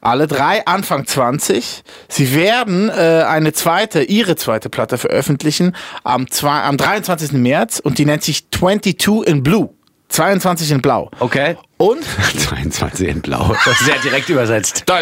Alle 0.00 0.26
drei 0.26 0.66
Anfang 0.66 1.06
20. 1.06 1.84
Sie 2.08 2.34
werden 2.34 2.88
äh, 2.88 3.22
eine 3.22 3.52
zweite, 3.52 4.02
ihre 4.02 4.34
zweite 4.34 4.68
Platte 4.68 4.98
veröffentlichen 4.98 5.76
am, 6.02 6.28
zwei, 6.28 6.62
am 6.62 6.76
23. 6.76 7.34
März 7.34 7.78
und 7.78 7.98
die 7.98 8.04
nennt 8.04 8.24
sich 8.24 8.50
22 8.50 9.28
in 9.28 9.44
Blue. 9.44 9.70
22 10.10 10.70
in 10.72 10.82
Blau. 10.82 11.10
Okay. 11.18 11.56
Und 11.78 12.04
22 12.36 13.08
in 13.08 13.20
Blau. 13.22 13.56
Das 13.64 13.74
ist 13.80 13.86
sehr 13.86 13.98
direkt 13.98 14.28
übersetzt. 14.28 14.84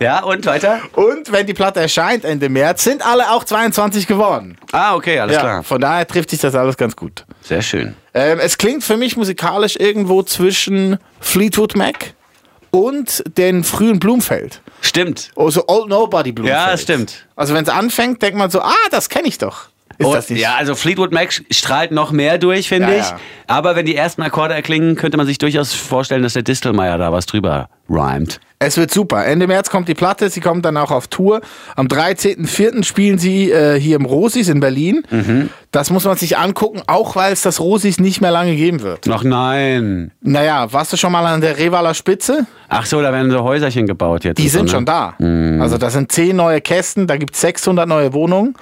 Ja, 0.00 0.24
und 0.24 0.44
weiter? 0.44 0.80
Und 0.94 1.30
wenn 1.30 1.46
die 1.46 1.54
Platte 1.54 1.78
erscheint 1.80 2.24
Ende 2.24 2.48
März, 2.48 2.82
sind 2.82 3.06
alle 3.06 3.30
auch 3.30 3.44
22 3.44 4.08
geworden. 4.08 4.58
Ah, 4.72 4.96
okay, 4.96 5.20
alles 5.20 5.36
Ja, 5.36 5.40
klar. 5.40 5.62
von 5.62 5.80
daher 5.80 6.04
trifft 6.06 6.30
sich 6.30 6.40
das 6.40 6.56
alles 6.56 6.76
ganz 6.76 6.96
gut. 6.96 7.24
Sehr 7.42 7.62
schön. 7.62 7.94
Ähm, 8.12 8.40
es 8.40 8.58
klingt 8.58 8.82
für 8.82 8.96
mich 8.96 9.16
musikalisch 9.16 9.76
irgendwo 9.76 10.24
zwischen 10.24 10.98
Fleetwood 11.20 11.76
Mac 11.76 12.14
und 12.72 13.22
den 13.38 13.62
frühen 13.62 14.00
Blumfeld. 14.00 14.60
Stimmt. 14.80 15.30
Also 15.36 15.62
Old 15.68 15.88
Nobody 15.88 16.32
Blumfeld. 16.32 16.58
Ja, 16.58 16.72
das 16.72 16.82
stimmt. 16.82 17.26
Also 17.36 17.54
wenn 17.54 17.62
es 17.62 17.70
anfängt, 17.70 18.20
denkt 18.20 18.36
man 18.36 18.50
so, 18.50 18.60
ah, 18.62 18.74
das 18.90 19.08
kenne 19.08 19.28
ich 19.28 19.38
doch. 19.38 19.68
Ist 19.98 20.06
Und- 20.06 20.14
das 20.14 20.30
nicht? 20.30 20.40
Ja, 20.40 20.54
also 20.56 20.74
Fleetwood 20.74 21.12
Mac 21.12 21.32
strahlt 21.50 21.92
noch 21.92 22.10
mehr 22.12 22.38
durch, 22.38 22.68
finde 22.68 22.92
Ja, 22.92 22.98
ich. 23.00 23.08
ja. 23.10 23.16
Aber 23.46 23.76
wenn 23.76 23.86
die 23.86 23.94
ersten 23.96 24.22
Akkorde 24.22 24.54
erklingen, 24.54 24.96
könnte 24.96 25.16
man 25.16 25.26
sich 25.26 25.38
durchaus 25.38 25.72
vorstellen, 25.74 26.22
dass 26.22 26.32
der 26.32 26.42
Distelmeier 26.42 26.98
da 26.98 27.12
was 27.12 27.26
drüber 27.26 27.68
rhymt. 27.88 28.40
Es 28.58 28.76
wird 28.78 28.90
super. 28.90 29.26
Ende 29.26 29.46
März 29.46 29.68
kommt 29.68 29.88
die 29.88 29.94
Platte, 29.94 30.30
sie 30.30 30.40
kommt 30.40 30.64
dann 30.64 30.76
auch 30.76 30.90
auf 30.90 31.08
Tour. 31.08 31.40
Am 31.76 31.86
13.04. 31.86 32.82
spielen 32.84 33.18
sie 33.18 33.50
äh, 33.50 33.78
hier 33.78 33.96
im 33.96 34.06
Rosis 34.06 34.48
in 34.48 34.60
Berlin. 34.60 35.02
Mhm. 35.10 35.50
Das 35.70 35.90
muss 35.90 36.04
man 36.04 36.16
sich 36.16 36.38
angucken, 36.38 36.80
auch 36.86 37.16
weil 37.16 37.32
es 37.32 37.42
das 37.42 37.60
Rosis 37.60 37.98
nicht 37.98 38.20
mehr 38.20 38.30
lange 38.30 38.54
geben 38.56 38.80
wird. 38.82 39.06
Noch 39.06 39.24
nein. 39.24 40.12
Naja, 40.22 40.72
warst 40.72 40.92
du 40.92 40.96
schon 40.96 41.12
mal 41.12 41.26
an 41.26 41.40
der 41.40 41.58
Revaler 41.58 41.94
Spitze? 41.94 42.46
Ach 42.68 42.86
so, 42.86 43.02
da 43.02 43.12
werden 43.12 43.30
so 43.30 43.42
Häuserchen 43.42 43.86
gebaut 43.86 44.24
jetzt. 44.24 44.38
Die 44.38 44.44
und 44.44 44.48
so, 44.48 44.58
sind 44.58 44.66
ne? 44.66 44.70
schon 44.70 44.86
da. 44.86 45.16
Also 45.60 45.76
das 45.76 45.92
sind 45.92 46.12
zehn 46.12 46.36
neue 46.36 46.60
Kästen, 46.60 47.06
da 47.06 47.16
gibt 47.16 47.34
es 47.34 47.40
600 47.40 47.88
neue 47.88 48.12
Wohnungen 48.12 48.54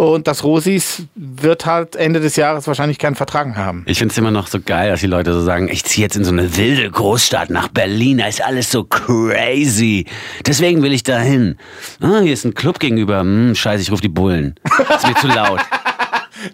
und 0.00 0.28
das 0.28 0.44
Rosis 0.44 1.02
wird 1.14 1.66
halt 1.66 1.94
Ende 1.94 2.20
des 2.20 2.36
Jahres 2.36 2.66
wahrscheinlich 2.66 2.98
keinen 2.98 3.16
Vertrag 3.16 3.54
haben. 3.56 3.84
Ich 3.86 3.98
finde 3.98 4.12
es 4.12 4.18
immer 4.18 4.30
noch 4.30 4.46
so 4.46 4.58
geil, 4.58 4.90
dass 4.90 5.00
die 5.00 5.06
Leute 5.06 5.34
so 5.34 5.42
sagen, 5.42 5.68
ich 5.70 5.84
ziehe 5.84 6.06
jetzt 6.06 6.16
in 6.16 6.24
so 6.24 6.32
eine 6.32 6.56
wilde 6.56 6.90
Großstadt 6.90 7.50
nach 7.50 7.68
Berlin, 7.68 8.18
da 8.18 8.26
ist 8.26 8.42
alles 8.42 8.69
so 8.70 8.84
crazy. 8.84 10.06
Deswegen 10.46 10.82
will 10.82 10.92
ich 10.92 11.02
da 11.02 11.18
hin. 11.18 11.56
Ah, 12.00 12.20
hier 12.20 12.32
ist 12.32 12.44
ein 12.44 12.54
Club 12.54 12.78
gegenüber. 12.78 13.20
Hm, 13.20 13.54
scheiße, 13.54 13.82
ich 13.82 13.90
rufe 13.90 14.02
die 14.02 14.08
Bullen. 14.08 14.54
ist 14.94 15.06
mir 15.06 15.14
zu 15.14 15.28
laut. 15.28 15.60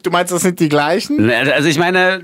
Du 0.02 0.10
meinst, 0.10 0.32
das 0.32 0.42
sind 0.42 0.58
die 0.58 0.68
gleichen? 0.68 1.30
Also 1.30 1.68
ich 1.68 1.78
meine, 1.78 2.20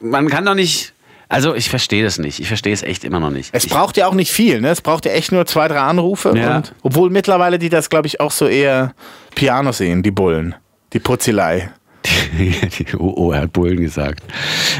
man 0.00 0.28
kann 0.28 0.46
doch 0.46 0.54
nicht... 0.54 0.94
Also 1.28 1.54
ich 1.54 1.68
verstehe 1.68 2.02
das 2.02 2.18
nicht. 2.18 2.40
Ich 2.40 2.48
verstehe 2.48 2.72
es 2.72 2.82
echt 2.82 3.04
immer 3.04 3.20
noch 3.20 3.28
nicht. 3.28 3.50
Es 3.52 3.64
ich, 3.64 3.70
braucht 3.70 3.98
ja 3.98 4.06
auch 4.06 4.14
nicht 4.14 4.32
viel, 4.32 4.62
ne? 4.62 4.70
Es 4.70 4.80
braucht 4.80 5.04
ja 5.04 5.12
echt 5.12 5.30
nur 5.30 5.44
zwei, 5.44 5.68
drei 5.68 5.80
Anrufe. 5.80 6.32
Ja. 6.34 6.56
Und, 6.56 6.74
obwohl 6.82 7.10
mittlerweile 7.10 7.58
die 7.58 7.68
das, 7.68 7.90
glaube 7.90 8.06
ich, 8.06 8.20
auch 8.20 8.30
so 8.30 8.46
eher 8.46 8.94
Piano 9.34 9.72
sehen, 9.72 10.02
die 10.02 10.10
Bullen. 10.10 10.54
Die 10.94 10.98
Putzelei. 10.98 11.70
oh, 12.98 13.12
oh, 13.16 13.32
er 13.32 13.42
hat 13.42 13.52
Bullen 13.52 13.80
gesagt. 13.80 14.22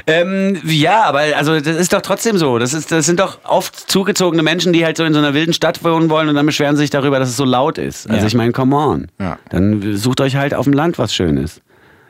Ähm, 0.07 0.59
ja, 0.65 1.03
aber 1.05 1.21
also 1.37 1.59
das 1.61 1.77
ist 1.77 1.93
doch 1.93 2.01
trotzdem 2.03 2.39
so. 2.39 2.59
Das, 2.59 2.75
ist, 2.75 2.91
das 2.93 3.07
sind 3.07 3.21
doch 3.21 3.39
oft 3.45 3.75
zugezogene 3.91 4.43
Menschen, 4.43 4.73
die 4.73 4.85
halt 4.85 4.97
so 4.97 5.05
in 5.05 5.13
so 5.13 5.19
einer 5.19 5.35
wilden 5.35 5.53
Stadt 5.53 5.83
wohnen 5.85 6.11
wollen 6.11 6.29
und 6.29 6.35
dann 6.37 6.47
beschweren 6.47 6.77
sich 6.77 6.91
darüber, 6.91 7.19
dass 7.19 7.29
es 7.31 7.37
so 7.37 7.45
laut 7.45 7.79
ist. 7.79 8.09
Also 8.09 8.21
Ja. 8.23 8.27
ich 8.27 8.35
meine, 8.35 8.53
come 8.53 8.77
on. 8.77 9.09
Ja. 9.21 9.39
Dann 9.51 9.97
sucht 9.97 10.21
euch 10.21 10.37
halt 10.37 10.55
auf 10.55 10.65
dem 10.65 10.73
Land 10.75 10.99
was 10.99 11.15
Schönes. 11.15 11.61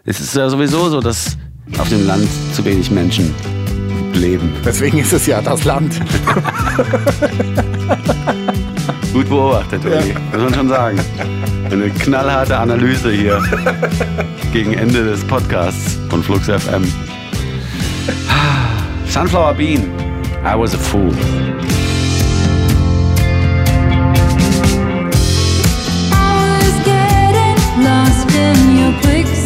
Es 0.04 0.20
ist 0.20 0.34
ja 0.36 0.48
sowieso 0.48 0.88
so, 0.88 1.00
dass 1.00 1.36
auf 1.78 1.88
dem 1.88 2.06
Land 2.06 2.28
zu 2.52 2.64
wenig 2.64 2.90
Menschen 2.90 3.34
leben. 4.14 4.52
Deswegen 4.64 4.98
ist 4.98 5.12
es 5.12 5.26
ja 5.26 5.40
das 5.42 5.64
Land. 5.64 6.00
Gut 9.12 9.28
beobachtet, 9.28 9.84
Uli. 9.84 10.14
Muss 10.32 10.42
man 10.42 10.54
schon 10.54 10.68
sagen. 10.68 10.98
Eine 11.70 11.90
knallharte 11.90 12.56
Analyse 12.56 13.10
hier 13.10 13.42
gegen 14.52 14.74
Ende 14.74 15.04
des 15.04 15.24
Podcasts 15.24 15.98
von 16.08 16.22
Flux 16.22 16.46
FM. 16.46 16.84
Sunflower 19.06 19.54
Bean. 19.54 19.90
I 20.44 20.54
was 20.54 20.74
a 20.74 20.78
fool. 20.78 21.12
I 26.12 26.60
was 26.62 26.74
getting 26.84 27.84
lost 27.84 28.30
in 28.34 28.78
your 28.78 28.92
quicksand, 29.02 29.37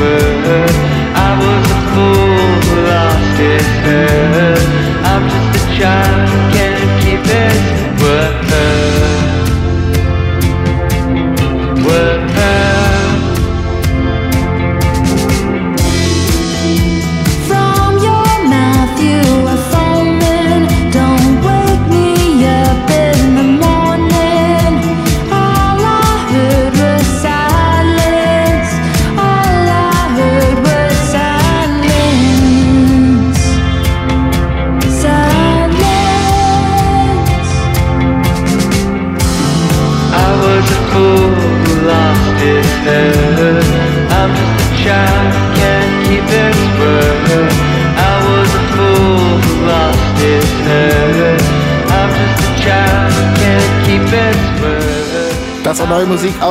its 0.00 0.46
word. 0.46 0.74
I 1.14 1.30
was 1.42 1.64
a 1.70 1.80
fool, 1.92 2.84
lost 2.88 3.40
its 3.40 3.66
hurt. 3.84 4.29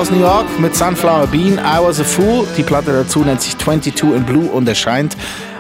Aus 0.10 0.16
New 0.16 0.22
York 0.22 0.60
mit 0.60 0.76
Sunflower 0.76 1.28
Bean, 1.28 1.60
I 1.60 1.78
Was 1.82 2.00
a 2.00 2.04
Fool. 2.04 2.48
Die 2.58 2.64
Platte 2.64 2.92
dazu 2.92 3.20
nennt 3.20 3.42
sich 3.42 3.58
22 3.58 4.16
in 4.16 4.24
Blue 4.26 4.50
und 4.50 4.68
erscheint 4.68 5.16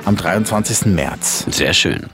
am 0.05 0.15
23. 0.15 0.87
März. 0.87 1.45
Sehr 1.49 1.73
schön. 1.73 2.07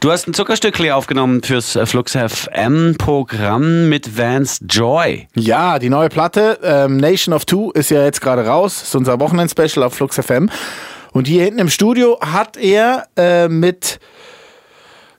Du 0.00 0.10
hast 0.10 0.26
ein 0.26 0.32
Zuckerstückchen 0.34 0.90
aufgenommen 0.92 1.42
fürs 1.42 1.78
Flux 1.84 2.12
FM-Programm 2.12 3.88
mit 3.88 4.16
Vance 4.16 4.64
Joy. 4.64 5.28
Ja, 5.34 5.78
die 5.78 5.90
neue 5.90 6.08
Platte 6.08 6.58
ähm, 6.62 6.96
Nation 6.96 7.34
of 7.34 7.44
Two 7.44 7.72
ist 7.72 7.90
ja 7.90 8.04
jetzt 8.04 8.20
gerade 8.20 8.46
raus. 8.46 8.82
Ist 8.82 8.96
unser 8.96 9.20
Wochenend-Special 9.20 9.84
auf 9.84 9.94
Flux 9.94 10.16
FM. 10.16 10.48
Und 11.12 11.26
hier 11.26 11.44
hinten 11.44 11.58
im 11.58 11.68
Studio 11.68 12.18
hat 12.20 12.56
er 12.56 13.06
äh, 13.16 13.48
mit, 13.48 13.98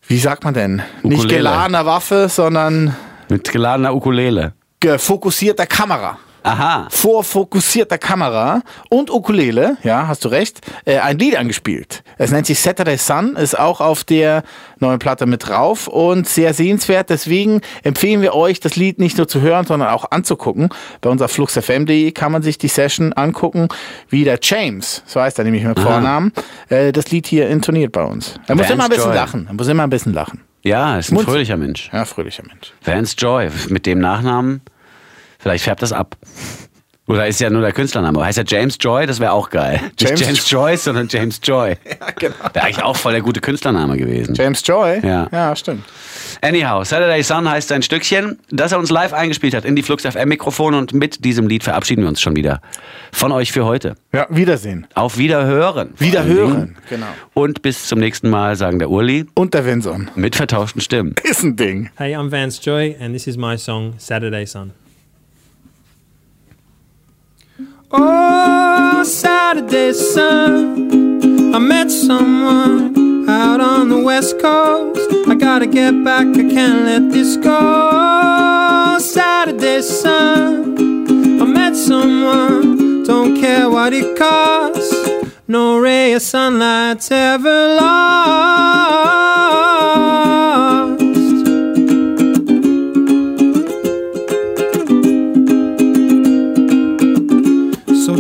wie 0.08 0.18
sagt 0.20 0.44
man 0.44 0.54
denn, 0.54 0.82
nicht 1.04 1.20
Ukulele. 1.20 1.38
geladener 1.38 1.86
Waffe, 1.86 2.30
sondern 2.30 2.96
Mit 3.30 3.52
geladener 3.52 3.94
Ukulele. 3.94 4.54
fokussierter 4.98 5.68
Kamera. 5.68 6.18
Aha. 6.48 6.88
vor 6.90 7.24
fokussierter 7.24 7.98
Kamera 7.98 8.62
und 8.90 9.10
Ukulele, 9.12 9.78
ja, 9.84 10.08
hast 10.08 10.26
du 10.26 10.30
recht, 10.30 10.62
äh, 10.86 11.00
ein 11.00 11.20
Lied 11.20 11.36
angespielt. 11.38 12.04
Es 12.18 12.32
nennt 12.32 12.46
sich 12.48 12.60
Saturday 12.60 12.98
Sun, 12.98 13.36
ist 13.36 13.58
auch 13.58 13.82
auf 13.82 14.04
der 14.04 14.44
neuen 14.80 15.00
Platte 15.00 15.26
mit 15.26 15.48
drauf 15.48 15.88
und 15.88 16.28
sehr 16.28 16.54
sehenswert. 16.54 17.10
Deswegen 17.10 17.62
empfehlen 17.84 18.22
wir 18.22 18.34
euch, 18.36 18.60
das 18.60 18.76
Lied 18.76 19.00
nicht 19.00 19.18
nur 19.18 19.28
zu 19.28 19.42
hören, 19.42 19.66
sondern 19.66 19.90
auch 19.90 20.12
anzugucken. 20.12 20.70
Bei 21.02 21.10
unserer 21.10 21.28
fluxfm.de 21.28 22.12
kann 22.12 22.32
man 22.32 22.42
sich 22.42 22.58
die 22.58 22.68
Session 22.68 23.14
angucken, 23.14 23.68
wie 24.10 24.24
der 24.24 24.40
James, 24.42 25.04
so 25.06 25.22
heißt 25.22 25.38
er 25.40 25.44
nämlich 25.46 25.64
mit 25.64 25.80
Vornamen, 25.80 26.32
äh, 26.70 26.92
das 26.92 27.12
Lied 27.12 27.28
hier 27.28 27.48
intoniert 27.50 27.92
bei 27.92 28.04
uns. 28.04 28.36
Er 28.48 28.56
muss 28.56 28.64
Vance 28.64 28.74
immer 28.74 28.84
ein 28.86 28.90
bisschen 28.90 29.06
Joy. 29.08 29.16
lachen. 29.16 29.46
Er 29.48 29.54
muss 29.54 29.68
immer 29.68 29.84
ein 29.84 29.90
bisschen 29.90 30.14
lachen. 30.14 30.42
Ja, 30.64 30.98
ist 30.98 31.12
ein 31.12 31.16
Munz- 31.16 31.26
fröhlicher 31.28 31.56
Mensch. 31.58 31.90
Ja, 31.94 32.04
fröhlicher 32.06 32.44
Mensch. 32.46 32.74
Vance 32.84 33.16
Joy. 33.18 33.50
Mit 33.70 33.86
dem 33.86 34.00
Nachnamen, 34.00 34.62
vielleicht 35.48 35.64
färbt 35.64 35.82
das 35.82 35.94
ab. 35.94 36.16
Oder 37.10 37.26
ist 37.26 37.40
ja 37.40 37.50
nur 37.50 37.62
der 37.62 37.72
Künstlername. 37.72 38.22
Heißt 38.26 38.38
er 38.38 38.44
James 38.46 38.78
Joy? 38.82 39.06
Das 39.08 39.22
wäre 39.22 39.32
auch 39.32 39.50
geil. 39.50 39.80
James 39.98 40.20
Nicht 40.20 40.26
James 40.28 40.52
Joyce, 40.52 40.84
sondern 40.84 41.08
James 41.10 41.40
Joy. 41.42 41.78
Ja, 41.90 42.08
genau. 42.20 42.36
Wäre 42.52 42.66
eigentlich 42.66 42.84
auch 42.84 42.98
voll 42.98 43.14
der 43.14 43.22
gute 43.22 43.40
Künstlername 43.40 43.96
gewesen. 43.96 44.36
James 44.36 44.62
Joy? 44.68 45.00
Ja. 45.02 45.30
Ja, 45.32 45.56
stimmt. 45.56 45.86
Anyhow, 46.42 46.84
Saturday 46.84 47.24
Sun 47.24 47.50
heißt 47.50 47.70
sein 47.70 47.82
Stückchen, 47.82 48.38
das 48.52 48.74
er 48.74 48.80
uns 48.80 48.90
live 48.92 49.14
eingespielt 49.14 49.54
hat 49.54 49.64
in 49.64 49.78
die 49.78 49.84
Flux 49.84 50.04
FM 50.06 50.28
Mikrofone 50.28 50.78
und 50.78 50.94
mit 50.94 51.24
diesem 51.24 51.48
Lied 51.48 51.64
verabschieden 51.64 52.02
wir 52.02 52.10
uns 52.10 52.20
schon 52.20 52.36
wieder 52.36 52.62
von 53.14 53.32
euch 53.32 53.54
für 53.54 53.64
heute. 53.64 53.96
Ja, 54.14 54.28
Wiedersehen. 54.30 54.86
Auf 54.94 55.18
Wiederhören. 55.18 55.94
Wiederhören, 55.98 56.76
genau. 56.90 57.08
Und 57.34 57.62
bis 57.62 57.88
zum 57.88 58.00
nächsten 58.00 58.30
Mal, 58.30 58.58
sagen 58.58 58.80
der 58.80 58.90
Urli, 58.90 59.26
Und 59.34 59.54
der 59.54 59.66
Vinson. 59.66 60.12
mit 60.16 60.36
vertauschten 60.36 60.82
Stimmen. 60.82 61.16
Ist 61.24 61.42
ein 61.44 61.56
Ding. 61.56 61.90
Hey, 61.96 62.18
I'm 62.18 62.30
Vance 62.32 62.62
Joy, 62.62 62.98
and 63.00 63.14
this 63.14 63.28
is 63.28 63.38
my 63.38 63.58
song 63.58 63.94
Saturday 63.98 64.46
Sun. 64.46 64.72
Oh, 67.90 69.02
Saturday 69.06 69.94
sun, 69.94 71.56
I 71.56 71.60
met 71.60 71.90
someone 71.90 73.30
out 73.30 73.62
on 73.62 73.88
the 73.88 73.98
west 73.98 74.38
coast. 74.42 75.10
I 75.26 75.36
gotta 75.36 75.68
get 75.68 76.04
back, 76.04 76.28
I 76.28 76.50
can't 76.50 76.84
let 76.84 77.12
this 77.14 77.38
go. 77.38 77.58
Oh, 77.58 79.00
Saturday 79.00 79.82
sun, 79.82 81.42
I 81.42 81.46
met 81.46 81.78
someone, 81.78 83.04
don't 83.04 83.40
care 83.40 83.70
what 83.70 83.94
it 83.94 84.18
costs. 84.18 84.94
No 85.48 85.80
ray 85.80 86.12
of 86.12 86.22
sunlight's 86.22 87.10
ever 87.10 87.76
lost. 87.76 89.67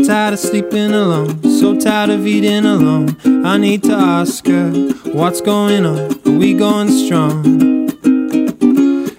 Tired 0.08 0.36
of 0.36 0.39
sleeping 0.39 0.93
alone, 0.93 1.43
so 1.60 1.78
tired 1.78 2.10
of 2.10 2.26
eating 2.26 2.65
alone. 2.65 3.17
I 3.46 3.58
need 3.58 3.84
to 3.84 3.91
ask 3.91 4.48
her, 4.48 4.72
what's 5.12 5.41
going 5.41 5.86
on? 5.86 6.13
Are 6.26 6.38
we 6.38 6.54
going 6.54 6.89
strong? 6.89 7.43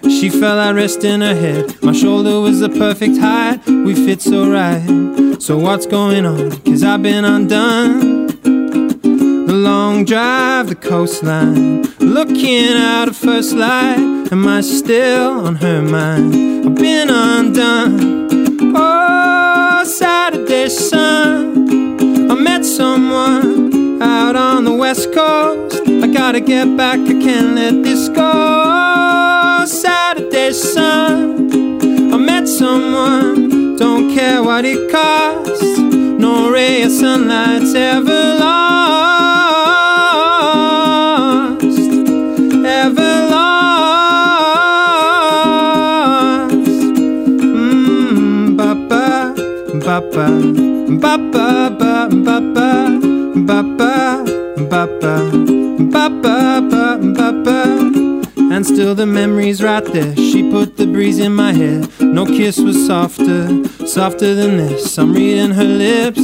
She 0.09 0.31
fell 0.31 0.57
out 0.57 0.73
resting 0.73 1.21
her 1.21 1.35
head. 1.35 1.75
My 1.83 1.93
shoulder 1.93 2.39
was 2.39 2.61
the 2.61 2.69
perfect 2.69 3.19
height. 3.19 3.63
We 3.67 3.93
fit 3.93 4.19
so 4.19 4.49
right. 4.51 5.39
So 5.39 5.59
what's 5.59 5.85
going 5.85 6.25
on? 6.25 6.59
Cause 6.61 6.81
I've 6.81 7.03
been 7.03 7.23
undone. 7.23 8.25
The 9.45 9.53
long 9.53 10.05
drive, 10.05 10.69
the 10.69 10.75
coastline. 10.75 11.83
Looking 11.99 12.73
out 12.73 13.09
at 13.09 13.15
first 13.15 13.53
light. 13.53 14.31
Am 14.31 14.47
I 14.47 14.61
still 14.61 15.45
on 15.45 15.57
her 15.57 15.83
mind? 15.83 16.65
I've 16.65 16.75
been 16.75 17.11
undone. 17.11 18.38
Sun. 20.69 22.29
I 22.29 22.35
met 22.35 22.63
someone 22.63 23.99
out 24.03 24.35
on 24.35 24.65
the 24.65 24.71
west 24.73 25.11
coast. 25.11 25.81
I 25.87 26.05
gotta 26.05 26.39
get 26.39 26.77
back, 26.77 26.99
I 26.99 27.13
can't 27.13 27.55
let 27.55 27.81
this 27.81 28.07
go. 28.09 29.65
Saturday 29.65 30.51
sun. 30.51 32.13
I 32.13 32.17
met 32.17 32.47
someone, 32.47 33.77
don't 33.77 34.13
care 34.13 34.43
what 34.43 34.63
it 34.63 34.91
costs. 34.91 35.79
No 35.79 36.51
ray 36.51 36.83
of 36.83 36.91
sunlight's 36.91 37.73
ever 37.73 38.37
lost. 38.39 39.18
Ba 50.99 51.17
ba 51.17 51.69
ba 51.69 52.07
ba 52.09 52.39
ba 52.41 52.81
ba 53.47 53.63
ba 53.63 54.01
ba 54.69 54.85
ba 54.99 56.09
ba 56.21 56.61
ba 56.61 56.97
ba 57.17 57.31
ba 57.45 57.59
and 58.51 58.65
still 58.65 58.93
the 58.95 59.05
memory's 59.05 59.63
right 59.63 59.85
there. 59.93 60.15
She 60.15 60.49
put 60.51 60.75
the 60.75 60.85
breeze 60.85 61.19
in 61.19 61.33
my 61.33 61.53
hair. 61.53 61.81
No 62.01 62.25
kiss 62.25 62.59
was 62.59 62.85
softer, 62.85 63.47
softer 63.85 64.33
than 64.35 64.57
this. 64.57 64.97
I'm 64.97 65.13
reading 65.13 65.51
her 65.51 65.63
lips. 65.63 66.19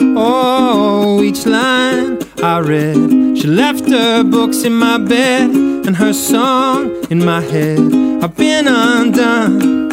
Oh, 0.00 1.22
each 1.22 1.46
line 1.46 2.18
I 2.42 2.58
read. 2.58 3.38
She 3.38 3.46
left 3.46 3.88
her 3.88 4.24
books 4.24 4.64
in 4.64 4.74
my 4.74 4.98
bed 4.98 5.50
and 5.50 5.96
her 5.96 6.12
song 6.12 6.90
in 7.10 7.24
my 7.24 7.40
head. 7.40 7.78
I've 8.22 8.36
been 8.36 8.66
undone. 8.68 9.88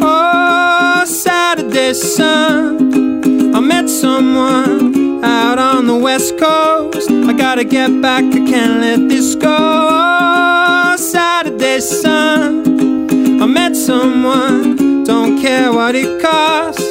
Oh, 0.00 1.04
Saturday 1.06 1.94
sun. 1.94 3.31
I 3.54 3.60
met 3.60 3.88
someone 3.88 5.22
out 5.24 5.58
on 5.58 5.86
the 5.86 5.96
west 5.96 6.38
coast. 6.38 7.10
I 7.10 7.32
gotta 7.32 7.64
get 7.64 8.00
back, 8.00 8.24
I 8.24 8.44
can't 8.46 8.80
let 8.80 9.08
this 9.08 9.34
go. 9.34 10.96
Saturday 10.96 11.80
sun. 11.80 13.40
I 13.42 13.46
met 13.46 13.76
someone, 13.76 15.04
don't 15.04 15.40
care 15.40 15.72
what 15.72 15.94
it 15.94 16.22
costs. 16.22 16.90